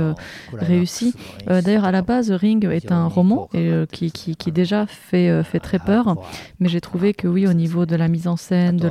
[0.54, 1.14] réussi.
[1.48, 5.80] D'ailleurs, à la base, Ring est un roman et, qui, qui, déjà fait, fait très
[5.80, 6.16] peur,
[6.60, 8.90] mais j'ai trouvé que oui, au niveau de la mise en scène, de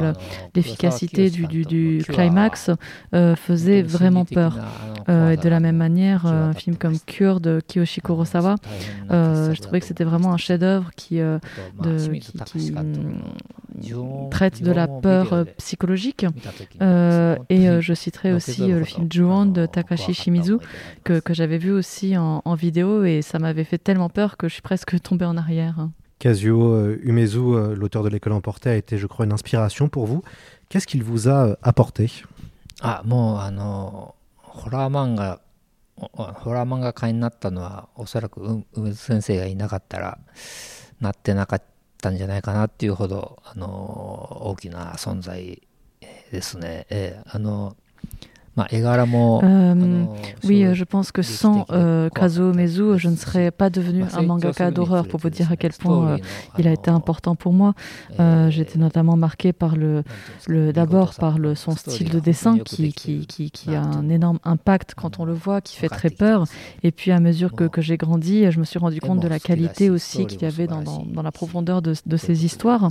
[0.54, 2.70] l'efficacité du, du, du climax
[3.14, 4.58] euh, faisait vraiment peur.
[5.08, 8.56] Euh, de la même manière, euh, un film comme Cure de Kiyoshi Kurosawa,
[9.10, 11.20] je trouvais que c'était vraiment un chef-d'œuvre qui,
[12.46, 12.74] qui,
[14.30, 16.26] traite de la peur psychologique.
[16.80, 20.58] et je citerai aussi le film Ju-On de Takashi Shimizu
[21.04, 24.48] que, que j'avais vu aussi en, en vidéo et ça m'avait fait tellement peur que
[24.48, 25.88] je suis presque tombée en arrière.
[26.23, 30.21] Kazuo Umezu, l'auteur de l'école emportée, a été, je crois, une inspiration pour vous.
[30.69, 32.09] Qu'est-ce qu'il vous a euh, apporté
[32.81, 35.41] あもうあのホラー漫画
[35.97, 40.17] ホラー漫画家になったのはおそらく梅津先生がいなかったら
[41.01, 41.63] なってなかっ
[42.01, 43.67] たんじゃないかなっていうほどあの
[44.45, 45.61] 大きな存在
[46.31, 46.85] ですね。
[46.89, 47.75] えー、あの
[49.42, 50.04] euh,
[50.44, 54.70] oui, je pense que sans euh, Kazuo Mezu, je ne serais pas devenu un mangaka
[54.70, 56.18] d'horreur pour vous dire à quel point euh,
[56.58, 57.74] il a été important pour moi.
[58.48, 60.04] J'étais notamment marqué par le,
[60.46, 64.38] le d'abord par le, son style de dessin qui, qui, qui, qui, a un énorme
[64.44, 66.44] impact quand on le voit, qui fait très peur.
[66.82, 69.40] Et puis à mesure que, que j'ai grandi, je me suis rendu compte de la
[69.40, 72.88] qualité aussi qu'il y avait dans, dans, dans, la profondeur de, de ces histoires.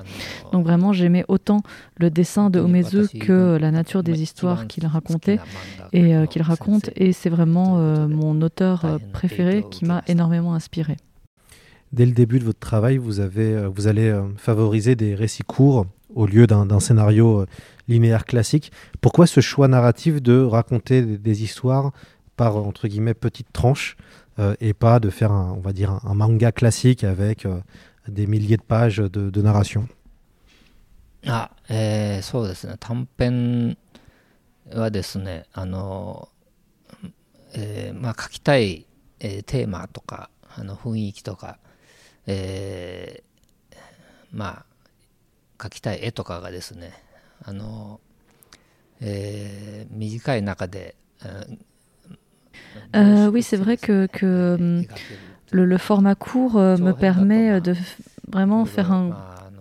[0.51, 1.61] Donc vraiment, j'aimais autant
[1.97, 5.39] le dessin de Omezu que la nature des histoires qu'il racontait
[5.92, 6.90] et euh, qu'il raconte.
[6.96, 10.96] Et c'est vraiment euh, mon auteur euh, préféré qui m'a énormément inspiré.
[11.92, 16.26] Dès le début de votre travail, vous, avez, vous allez favoriser des récits courts au
[16.26, 17.46] lieu d'un scénario
[17.88, 18.72] linéaire classique.
[19.00, 21.92] Pourquoi ce choix narratif de raconter des, histoires
[22.36, 23.96] par entre guillemets petites tranches
[24.60, 27.46] et pas de faire un, on va dire un, manga classique avec
[28.06, 29.88] des milliers de pages de, de narration
[31.26, 33.76] あ、えー、そうですね短編
[34.71, 36.29] はですねあの、
[37.53, 38.85] えー、まあ書きたい、
[39.19, 41.57] えー、テーマとかあの雰囲気とか、
[42.27, 43.75] えー、
[44.31, 44.65] ま
[45.59, 46.93] あ書きたい絵とかがですね
[47.43, 47.99] あの、
[49.01, 50.95] えー、短い中で、
[52.95, 54.57] Euh, oui, c'est vrai que, que
[55.51, 57.75] le, le, format court euh, me permet de
[58.27, 59.11] vraiment faire un,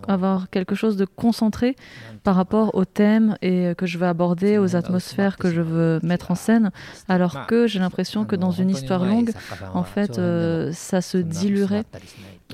[0.07, 1.75] avoir quelque chose de concentré
[2.23, 6.31] par rapport au thème et que je veux aborder, aux atmosphères que je veux mettre
[6.31, 6.71] en scène,
[7.09, 9.31] alors que j'ai l'impression que dans une histoire longue,
[9.73, 11.83] en fait, euh, ça se diluerait.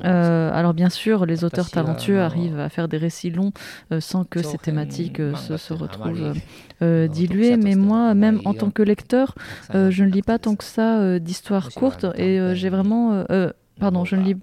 [0.06, 3.52] Euh, alors bien sûr, les auteurs talentueux arrivent à faire des récits longs
[3.92, 6.34] euh, sans que ces thématiques se, se, retrouvent
[6.82, 9.36] diluées, mais moi, même en tant que lecteur,
[9.74, 13.26] je ne lis pas tant que ça d'histoires courtes et j'ai vraiment
[13.80, 14.36] Pardon, je ne lis,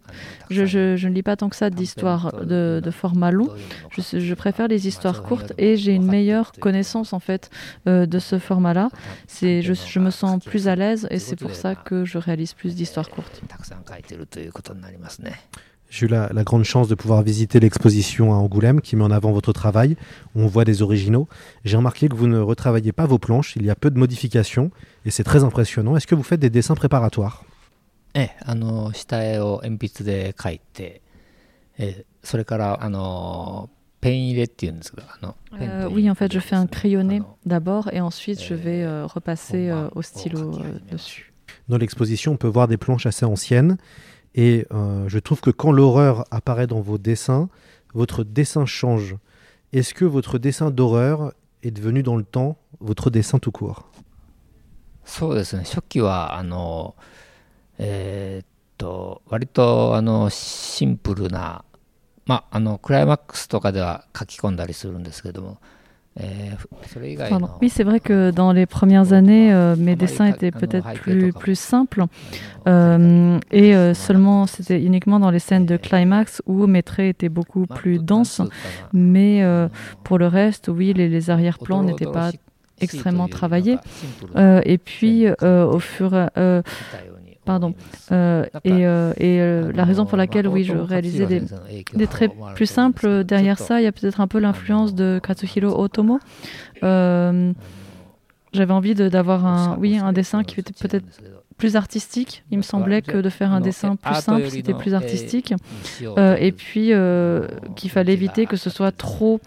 [0.51, 3.49] je, je, je ne lis pas tant que ça d'histoires de, de, format long.
[3.91, 7.51] Je, je, préfère les histoires courtes et j'ai une meilleure connaissance en fait
[7.87, 8.89] euh, de ce format-là.
[9.27, 12.55] C'est, je, je, me sens plus à l'aise et c'est pour ça que je réalise
[12.55, 13.43] plus d'histoires courtes.
[15.89, 19.11] J'ai eu la, la, grande chance de pouvoir visiter l'exposition à Angoulême qui met en
[19.11, 19.97] avant votre travail.
[20.35, 21.29] On voit des originaux.
[21.65, 23.55] J'ai remarqué que vous ne retravaillez pas vos planches.
[23.57, 24.71] Il y a peu de modifications
[25.05, 25.97] et c'est très impressionnant.
[25.97, 27.45] Est-ce que vous faites des dessins préparatoires?
[28.16, 31.02] えあの下絵を鉛筆で描いて、
[31.78, 39.70] えそれからあのペン入れっていうんですけどあの Euh, oui, en fait, je fais un crayonné d'abord et ensuite je vais euh, repasser
[39.70, 40.58] euh, au stylo
[40.90, 41.34] dessus.
[41.68, 43.78] Dans l'exposition, on peut voir des planches assez anciennes
[44.34, 47.50] et je trouve que quand l'horreur apparaît dans vos dessins,
[47.94, 49.18] votre dessin change.
[49.74, 51.34] Est-ce que votre dessin d'horreur
[51.64, 53.86] est devenu dans le temps votre dessin tout court
[55.04, 56.96] そうですね初期はあの
[57.78, 61.64] えー、っと割とあのシンプルな
[62.26, 65.58] まああのクライマックスとかでは書き込んだりするんですけども
[67.30, 67.50] Pardon.
[67.62, 71.58] Oui, c'est vrai que dans les premières années, euh, mes dessins étaient peut-être plus, plus
[71.58, 72.04] simples.
[72.68, 77.30] Euh, et euh, seulement, c'était uniquement dans les scènes de climax où mes traits étaient
[77.30, 78.42] beaucoup plus denses.
[78.92, 79.42] Mais
[80.04, 82.32] pour le reste, oui, les, les arrière-plans n'étaient pas
[82.82, 83.78] extrêmement travaillés.
[84.36, 86.64] et puis, au fur et à
[87.47, 87.75] Pardon.
[88.11, 91.43] Euh, et, euh, et euh, la raison pour laquelle, oui, je réalisais des,
[91.95, 95.81] des traits plus simples, derrière ça, il y a peut-être un peu l'influence de Katsuhiro
[95.81, 96.19] Otomo.
[98.53, 101.05] J'avais envie d'avoir un, oui, un dessin qui était peut-être
[101.57, 102.43] plus artistique.
[102.51, 105.55] Il me semblait que de faire un dessin plus simple, c'était plus artistique.
[106.01, 106.91] et puis
[107.77, 109.41] qu'il fallait éviter que ce soit trop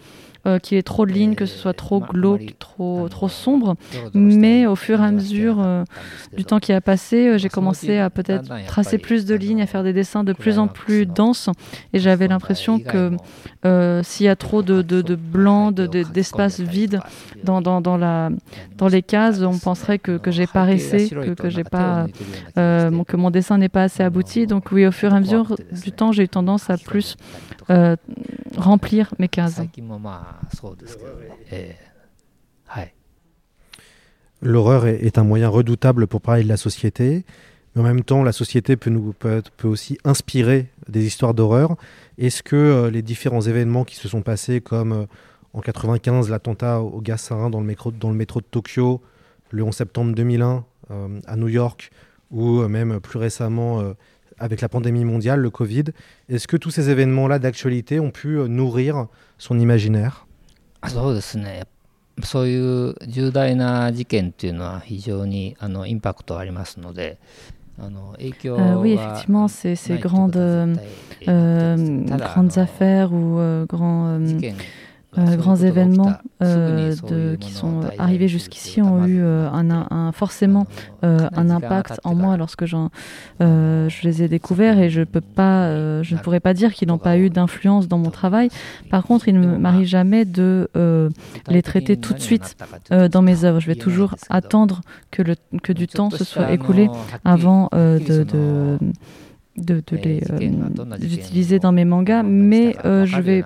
[0.46, 3.76] euh, qu'il y ait trop de lignes, que ce soit trop glauque, trop, trop sombre.
[4.14, 5.84] Mais au fur et à mesure euh,
[6.34, 9.66] du temps qui a passé, euh, j'ai commencé à peut-être tracer plus de lignes, à
[9.66, 11.50] faire des dessins de plus en plus denses.
[11.92, 13.12] Et j'avais l'impression que
[14.02, 17.00] s'il y a trop de, de, de blanc, d'espace vide
[17.44, 18.30] dans, dans, dans, la,
[18.78, 22.06] dans les cases, on penserait que, que j'ai pas resté, que, que, j'ai pas,
[22.54, 24.46] que mon dessin n'est pas assez abouti.
[24.46, 27.16] Donc oui, au fur et à mesure du temps, j'ai eu tendance à plus
[28.56, 29.60] remplir mes cases.
[34.42, 37.24] L'horreur est, un moyen redoutable pour parler de la société,
[37.74, 41.76] mais en même temps, la société peut, nous, peut, aussi inspirer des histoires d'horreur.
[42.16, 45.06] Est-ce que euh, les différents événements qui se sont passés, comme euh,
[45.52, 49.02] en 95 l'attentat au gaz sarin dans le, métro, dans le métro de Tokyo,
[49.50, 51.90] le 11 septembre 2001 euh, à New York,
[52.30, 53.82] ou même plus récemment
[54.39, 55.85] avec la pandémie mondiale, le Covid,
[56.29, 60.27] est-ce que tous ces événements-là d'actualité ont pu nourrir son imaginaire
[62.23, 67.17] そういう重大な事件っていうのは非常にあのインパクトありますので。
[67.77, 70.75] Euh, oui, effectivement, ces, ces grandes, euh,
[71.27, 74.17] grandes affaires ou euh, grands
[75.18, 80.68] euh, grands événements euh, de, qui sont arrivés jusqu'ici ont eu euh, un, un, forcément
[81.02, 86.20] un impact en moi lorsque je les ai découverts et je, peux pas, je ne
[86.20, 88.50] pourrais pas dire qu'ils n'ont pas eu d'influence dans mon travail.
[88.88, 90.68] Par contre, il ne m'arrive jamais de
[91.48, 92.56] les traiter tout de suite
[92.90, 93.58] dans mes œuvres.
[93.58, 96.88] Je vais toujours attendre que, le, que du temps se soit écoulé
[97.24, 98.78] avant de, de
[99.56, 103.42] de, de les utiliser dans mes mangas, mais je vais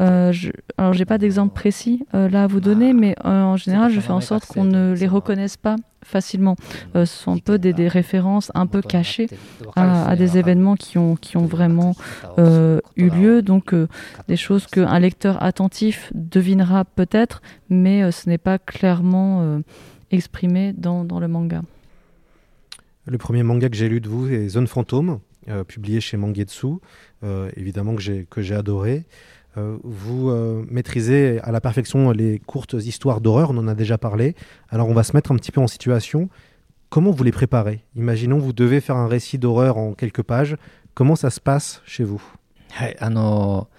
[0.00, 3.56] euh, je, alors, j'ai pas d'exemple précis euh, là à vous donner, mais euh, en
[3.56, 6.56] général, je fais en sorte qu'on ne les reconnaisse pas facilement.
[6.94, 9.28] ce sont un peu des, des références un peu cachées
[9.76, 11.94] à, des événements qui ont, qui ont vraiment
[12.96, 13.74] eu lieu, donc
[14.26, 19.60] des choses qu'un lecteur attentif devinera peut-être, mais ce n'est pas clairement
[20.10, 21.60] exprimé dans, dans, le manga.
[23.04, 25.20] Le premier manga que j'ai lu de vous est Zone Fantôme,
[25.68, 26.78] publié chez Mangetsu,
[27.56, 29.04] évidemment que j'ai adoré.
[29.57, 33.97] Euh, vous euh, maîtrisez à la perfection les courtes histoires d'horreur, on en a déjà
[33.97, 34.35] parlé.
[34.69, 36.29] Alors on va se mettre un petit peu en situation.
[36.89, 40.57] Comment vous les préparez Imaginons vous devez faire un récit d'horreur en quelques pages.
[40.93, 42.21] Comment ça se passe chez vous
[42.71, 43.69] はいあの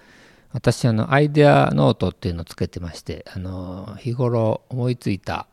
[0.53, 5.47] 私あのアイデアノートっていうのをつけてましてあの日頃思いついた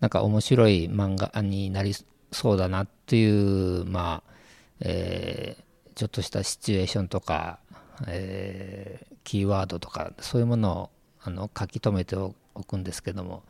[0.00, 1.94] なんか面白い漫画になり
[2.32, 4.32] そうだなっていうまあ、
[4.80, 7.60] えー、ちょっとしたシチュエーションとか
[8.06, 10.89] えー、 ー、キーワードとかそういうものを
[11.23, 12.33] あの書き留めてお
[12.67, 13.43] くんですけども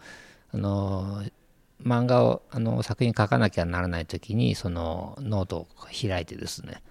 [0.54, 1.24] あの
[1.84, 6.82] 漫画をあの作品書かなきゃならない時にそのノートを開いてですね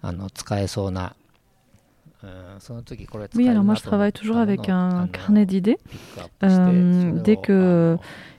[0.00, 1.16] あの使えそうな
[3.36, 5.78] Oui, alors moi je travaille toujours avec un carnet d'idées.
[6.42, 7.96] Euh, dès que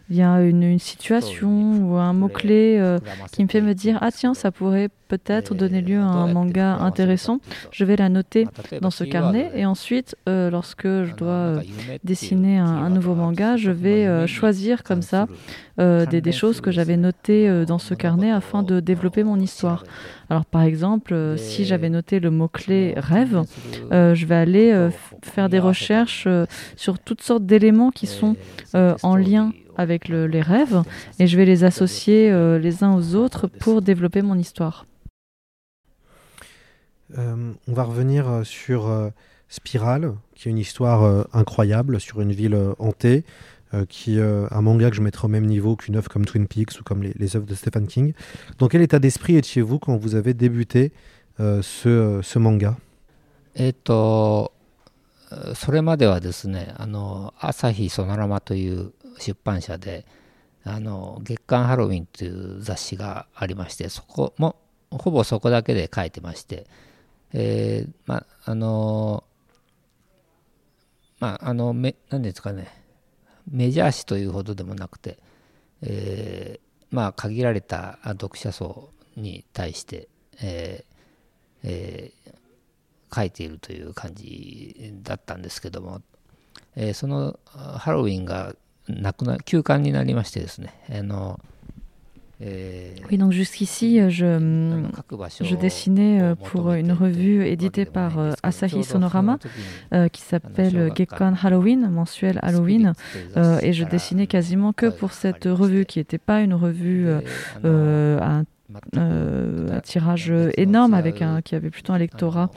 [0.10, 1.50] il y a une, situation
[1.84, 3.00] ou un mot-clé euh,
[3.32, 6.76] qui me fait me dire Ah, tiens, ça pourrait peut-être donner lieu à un manga
[6.76, 7.40] intéressant.
[7.72, 8.48] Je vais la noter
[8.82, 9.52] dans ce carnet.
[9.56, 11.62] et ensuite, euh, lorsque je dois euh,
[12.04, 15.28] dessiner un, nouveau manga, je vais choisir comme ça
[15.78, 19.84] des, des, choses que j'avais notées dans ce carnet afin de développer mon histoire.
[20.30, 23.44] Alors, par exemple, si j'avais noté le mot-clé rêve,
[23.92, 24.90] je vais aller
[25.24, 26.28] faire des recherches
[26.76, 28.36] sur toutes sortes d'éléments qui sont
[28.74, 30.83] en lien avec le, les rêves
[31.19, 34.87] et je vais les associer euh, les uns aux autres pour développer mon histoire.
[37.19, 39.11] Euh, on va revenir euh, sur euh,
[39.49, 43.25] Spirale, qui est une histoire euh, incroyable sur une ville euh, hantée,
[43.89, 46.79] qui est un manga que je mettrai au même niveau qu'une œuvre comme Twin Peaks
[46.81, 48.13] ou comme les, les œuvres de Stephen King.
[48.59, 50.93] Dans quel état d'esprit étiez-vous quand vous avez débuté
[51.41, 52.77] ce, ce manga
[53.57, 54.53] えっと、
[55.55, 60.06] それまではですね、あの、朝日ソノラマという 出版社で
[60.64, 64.58] あの月刊ハロウィンという雑誌がありましてそこも
[64.92, 66.68] ほぼそこだけで書いてまして、
[67.34, 69.24] えー、まああの
[71.20, 72.68] まああのめ何ですかね
[73.52, 75.18] メジャー誌というほどでもなくて、
[75.82, 80.08] えー、まあ限られた読者層に対して、
[80.42, 80.90] えー
[81.64, 86.02] えー、書いているという感じだったんですけども、
[86.76, 88.56] えー、そのハロウィンが
[93.12, 94.86] Oui, donc jusqu'ici, je,
[95.42, 99.40] je dessinais euh, pour une revue éditée par euh, Asahi Sonorama
[99.94, 102.94] euh, qui s'appelle Gekkan Halloween, mensuel Halloween,
[103.62, 107.08] et je dessinais quasiment que pour cette revue qui n'était pas une revue
[107.66, 108.46] euh, un
[109.84, 112.50] tirage énorme avec un qui avait plutôt un lectorat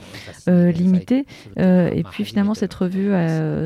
[0.47, 1.25] euh, limité.
[1.59, 3.11] Euh, et puis finalement, cette revue,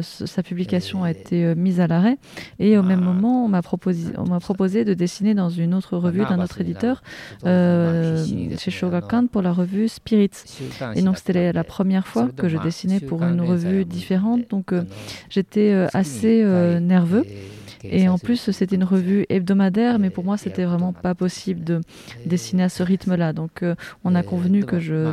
[0.01, 2.17] sa publication a été mise à l'arrêt.
[2.59, 5.97] Et au même moment, on m'a proposé, on m'a proposé de dessiner dans une autre
[5.97, 7.01] revue d'un autre éditeur
[7.43, 10.29] chez Shogakukan pour la revue Spirits.
[10.95, 14.49] Et donc c'était la première fois que je dessinais pour une revue différente.
[14.49, 14.73] Donc
[15.29, 16.43] j'étais assez
[16.81, 17.25] nerveux.
[17.83, 21.81] Et en plus, c'était une revue hebdomadaire, mais pour moi, c'était vraiment pas possible de
[22.25, 23.33] dessiner à ce rythme-là.
[23.33, 25.11] Donc, euh, on a convenu que je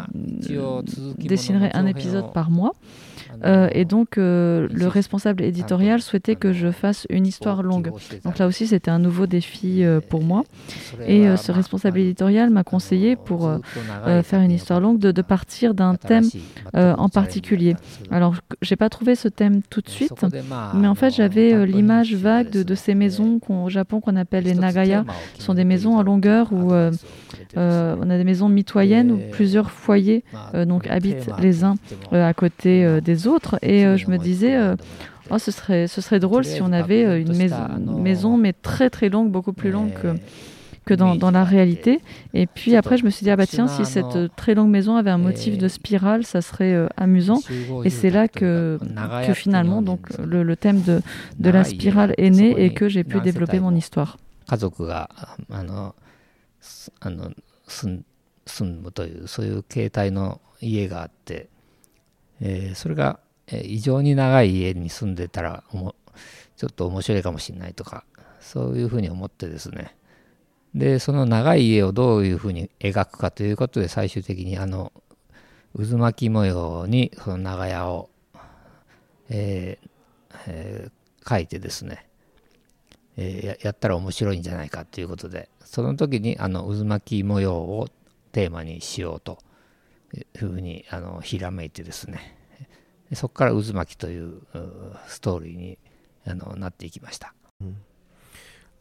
[1.18, 2.72] dessinerais un épisode par mois.
[3.44, 7.90] Euh, et donc, euh, le responsable éditorial souhaitait que je fasse une histoire longue.
[8.24, 10.44] Donc là aussi, c'était un nouveau défi pour moi.
[11.06, 13.50] Et ce responsable éditorial m'a conseillé pour
[14.22, 16.28] faire une histoire longue de, de partir d'un thème
[16.74, 17.76] en particulier.
[18.10, 20.24] Alors, j'ai pas trouvé ce thème tout de suite,
[20.74, 24.54] mais en fait, j'avais l'image vague de, de, ces maisons au Japon qu'on appelle les
[24.54, 25.04] nagaya.
[25.38, 26.72] Ce sont des maisons en longueur où
[27.56, 30.24] on a des maisons mitoyennes où plusieurs foyers
[30.66, 31.74] donc habitent les uns
[32.12, 33.58] à côté des autres.
[33.62, 34.76] Et euh, je me disais, euh,
[35.30, 37.56] oh, ce, serait, ce serait drôle si on avait euh, une maison,
[37.98, 40.14] maison, mais très très longue, beaucoup plus longue que
[40.85, 42.01] que dans, dans, la réalité.
[42.33, 44.95] Et puis après, je me suis dit, ah bah tiens, si cette très longue maison
[44.95, 47.39] avait un motif de spirale, ça serait amusant.
[47.83, 48.79] Et c'est là que,
[49.25, 51.01] que finalement, donc, le, le thème de,
[51.39, 54.17] de la spirale est né et que j'ai pu développer mon histoire.
[62.41, 65.63] えー、それが、えー、異常に長い家に住んでたら
[66.55, 68.05] ちょっと面白いかもしれないとか
[68.39, 69.95] そういうふうに思ってですね
[70.74, 74.92] でその長い家をどういうふうに描くかということで最終的にあの
[75.76, 78.10] 渦巻き模様にその長屋を、
[79.28, 79.88] えー
[80.48, 82.06] えー、描いてですね、
[83.16, 87.88] えー、やったら面白いんじゃないかということでその時にあの渦巻き模様を
[88.32, 89.38] テーマにしようと
[90.12, 92.36] いうふうにあのひらめいてですね
[93.12, 94.40] そこから渦巻きという
[95.06, 95.78] ストーリーに
[96.26, 97.34] あのなっていきました。
[97.60, 97.76] うん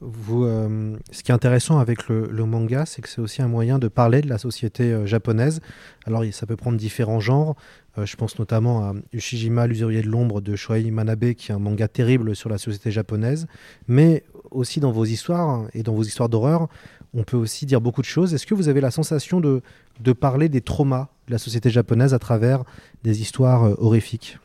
[0.00, 3.48] Vous, euh, ce qui est intéressant avec le, le manga, c'est que c'est aussi un
[3.48, 5.60] moyen de parler de la société euh, japonaise.
[6.06, 7.56] Alors, ça peut prendre différents genres.
[7.98, 11.58] Euh, je pense notamment à Ushijima, l'usurier de l'ombre de Shoei Manabe, qui est un
[11.58, 13.48] manga terrible sur la société japonaise.
[13.88, 14.22] Mais
[14.52, 16.68] aussi dans vos histoires et dans vos histoires d'horreur,
[17.12, 18.34] on peut aussi dire beaucoup de choses.
[18.34, 19.62] Est-ce que vous avez la sensation de,
[20.00, 22.62] de parler des traumas de la société japonaise à travers
[23.02, 24.38] des histoires euh, horrifiques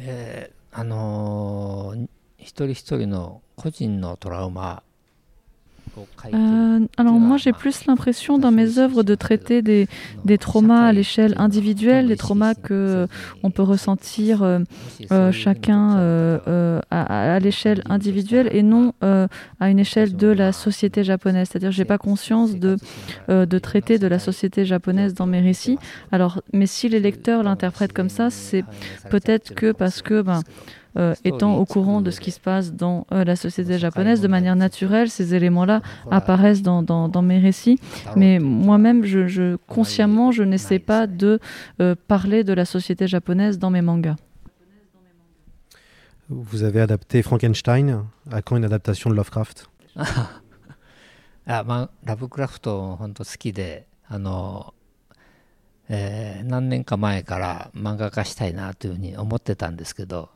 [0.00, 4.82] euh, あのー、一人一人の 個人のトラウマ
[6.32, 9.88] Euh, alors moi j'ai plus l'impression dans mes œuvres de traiter des,
[10.24, 13.08] des traumas à l'échelle individuelle, des traumas que
[13.42, 14.60] on peut ressentir euh,
[15.10, 15.96] euh, chacun
[16.90, 21.48] à, à l'échelle individuelle et non à une échelle de la société japonaise.
[21.50, 22.76] C'est-à-dire j'ai pas conscience de,
[23.28, 25.78] de traiter de la société japonaise dans mes récits.
[26.12, 28.64] Alors mais si les lecteurs l'interprètent comme ça, c'est
[29.10, 30.42] peut-être que parce que ben,
[30.96, 34.28] euh, étant au courant de ce qui se passe dans euh, la société japonaise, de
[34.28, 37.78] manière naturelle, ces éléments-là apparaissent dans, dans, dans, mes récits.
[38.16, 41.38] Mais moi-même, je, je, consciemment, je n'essaie pas de
[41.80, 44.16] euh, parler de la société japonaise dans mes mangas.
[46.28, 48.04] Vous avez adapté Frankenstein.
[48.30, 49.68] À quand une adaptation de Lovecraft
[51.50, 54.74] あまあ、ラブクラフト本当好きであの、
[55.88, 60.28] えー、何年か前から漫画化したいなというふうに思ってたんですけど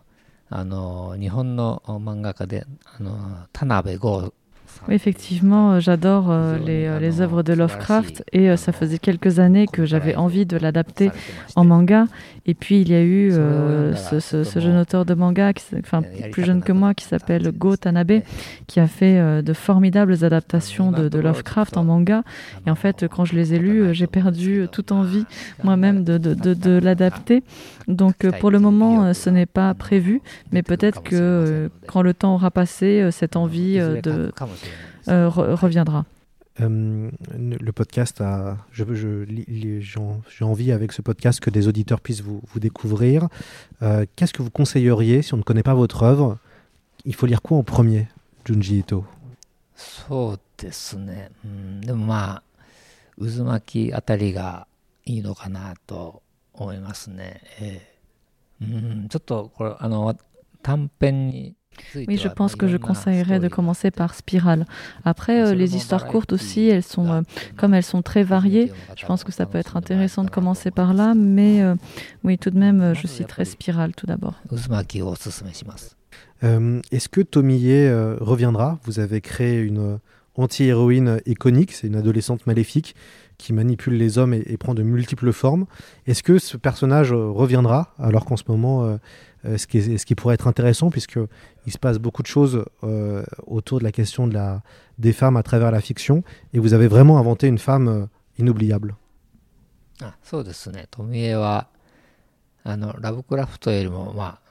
[4.89, 9.67] effectivement, euh, j'adore euh, les, euh, les, œuvres de Lovecraft et ça faisait quelques années
[9.67, 11.11] que j'avais envie de l'adapter
[11.55, 12.05] en manga.
[12.47, 16.43] Et puis il y a eu ce, ce, jeune auteur de manga, qui, enfin plus
[16.43, 18.21] jeune que moi, qui s'appelle Go Tanabe,
[18.67, 22.23] qui a fait de formidables adaptations de, de, Lovecraft en manga.
[22.65, 25.25] Et en fait, quand je les ai lus, j'ai perdu toute envie
[25.63, 27.43] moi-même de, de, de l'adapter.
[27.87, 30.21] Donc euh, pour le moment, euh, ce n'est pas prévu,
[30.51, 34.31] mais peut-être que euh, quand le temps aura passé, cette envie de,
[35.07, 36.05] reviendra.
[36.58, 38.84] le podcast a, je,
[39.24, 43.28] j'ai envie avec ce podcast que des auditeurs puissent vous, vous découvrir.
[43.80, 46.38] qu'est-ce que vous conseilleriez si on ne connaît pas votre œuvre
[47.04, 48.08] Il faut lire quoi en premier,
[48.44, 49.04] Junji Ito
[49.74, 51.30] そうですね。
[51.44, 52.42] うん、でもまあ、
[53.18, 54.68] 渦巻きあたりが
[55.04, 56.22] いいのかなと
[61.95, 64.65] Oui, je pense que je conseillerais de commencer par Spirale.
[65.05, 67.21] Après, euh, les histoires courtes aussi, elles sont, euh,
[67.55, 70.93] comme elles sont très variées, je pense que ça peut être intéressant de commencer par
[70.93, 71.75] là, mais euh,
[72.23, 74.35] oui, tout de même, je citerai Spirale tout d'abord.
[76.41, 78.79] Est-ce que Tomie reviendra?
[78.83, 79.99] Vous avez créé une
[80.35, 81.71] anti-héroïne iconique.
[81.71, 82.95] C'est une adolescente maléfique
[83.39, 85.65] qui manipule les hommes et, prend de multiples formes.
[86.05, 88.97] Est-ce que ce personnage reviendra alors qu'en ce moment,
[89.46, 92.64] ce, qui est, ce qui pourrait être intéressant puisqu'il se passe beaucoup de choses
[93.46, 94.62] autour de la question de la,
[94.98, 98.08] des femmes à travers la fiction et vous avez vraiment inventé une femme
[98.38, 98.94] inoubliable
[100.02, 100.88] あそうですね。
[100.90, 101.68] 富江は、
[102.64, 104.45] あの、ラブクラフトよりも、まあ、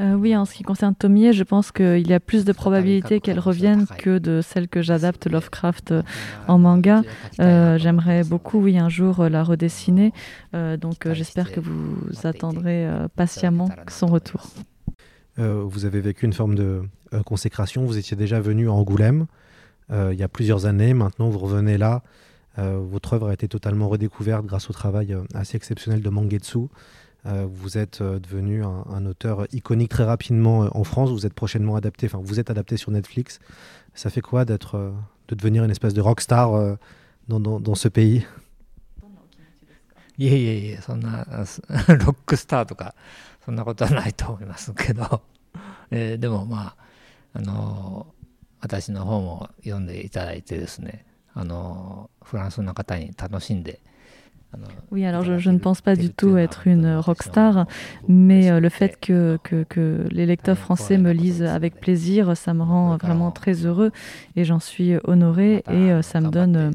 [0.00, 3.20] euh, oui, en ce qui concerne Tomie, je pense qu'il y a plus de probabilités
[3.20, 6.02] qu'elle revienne que de celle que j'adapte Lovecraft euh,
[6.48, 7.02] en manga.
[7.40, 10.12] Euh, J'aimerais beaucoup, oui, un jour la redessiner.
[10.52, 14.46] Donc j'espère que vous attendrez patiemment son retour.
[15.36, 16.82] vous avez vécu une forme de
[17.24, 17.84] consécration.
[17.84, 19.26] Vous étiez déjà venu à Angoulême
[19.90, 20.94] il y a plusieurs années.
[20.94, 22.02] Maintenant, vous revenez là.
[22.56, 26.68] votre œuvre a été totalement redécouverte grâce au travail assez exceptionnel de Mangetsu.
[27.25, 31.09] Euh, vous êtes euh, devenu un, auteur iconique très rapidement euh, en France.
[31.09, 33.39] Vous êtes prochainement adapté, enfin vous êtes adapté sur Netflix.
[33.93, 34.93] Ça fait quoi d'être,
[35.27, 36.77] de devenir une espèce de rockstar
[37.27, 38.25] dans, dans, dans ce pays
[40.19, 42.95] いえいえいえ、そんなロックスターとか、
[43.45, 45.21] そんなことはないと思いますけど、
[45.91, 46.73] えー、でもま
[47.33, 48.07] あ、あの
[48.59, 51.05] 私の方も読んでいただいてですね、
[51.35, 53.79] あのフランスの方に楽しんで
[54.90, 57.66] Oui, alors je, ne pense pas du tout être une rockstar,
[58.08, 62.62] mais euh, le fait que, que, les lecteurs français me lisent avec plaisir, ça me
[62.62, 63.90] rend vraiment très heureux
[64.36, 66.70] et j'en suis honoré et euh, ça me donne euh,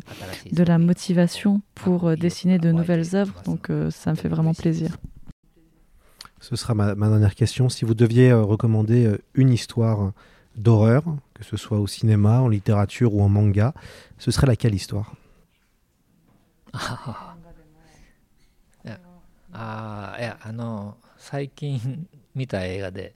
[0.51, 4.97] de la motivation pour dessiner de nouvelles œuvres, donc ça me fait vraiment plaisir.
[6.39, 7.69] Ce sera ma, ma dernière question.
[7.69, 10.11] Si vous deviez recommander une histoire
[10.55, 11.03] d'horreur,
[11.35, 13.73] que ce soit au cinéma, en littérature ou en manga,
[14.17, 15.13] ce serait laquelle histoire?
[19.52, 23.14] ああいやあの最近見た映画で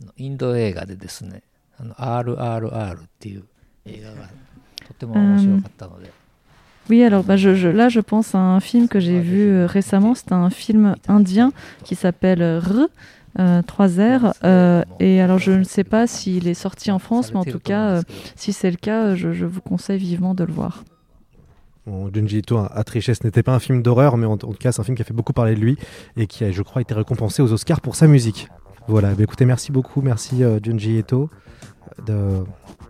[0.00, 1.42] あのインド映画でですね「
[1.78, 3.44] あの RRR」っていう
[3.86, 4.28] 映画が
[4.86, 6.10] とても面白かったので。
[6.88, 10.14] Oui, alors bah, je, je, là, je pense à un film que j'ai vu euh, récemment.
[10.14, 11.52] C'est un film indien
[11.84, 12.88] qui s'appelle R,
[13.38, 14.32] euh, 3R.
[14.44, 17.58] Euh, et alors, je ne sais pas s'il est sorti en France, mais en tout
[17.60, 18.02] cas, euh,
[18.36, 20.82] si c'est le cas, je, je vous conseille vivement de le voir.
[21.85, 24.79] Bon, Junji Ito a, ce n'était pas un film d'horreur, mais en, tout cas, c'est
[24.79, 25.77] un film qui a fait beaucoup parler de lui
[26.15, 28.47] et qui a, je crois, été récompensé aux Oscars pour sa musique.
[28.87, 31.29] Voilà, bah, écoutez, merci beaucoup, merci euh, Junji Ito,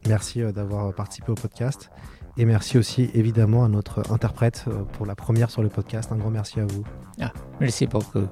[0.07, 1.89] merci euh, d'avoir participé au podcast
[2.37, 6.11] et merci aussi évidemment à notre interprète euh, pour la première sur le podcast.
[6.11, 6.83] Un grand merci à vous.
[7.21, 8.27] Ah, merci beaucoup.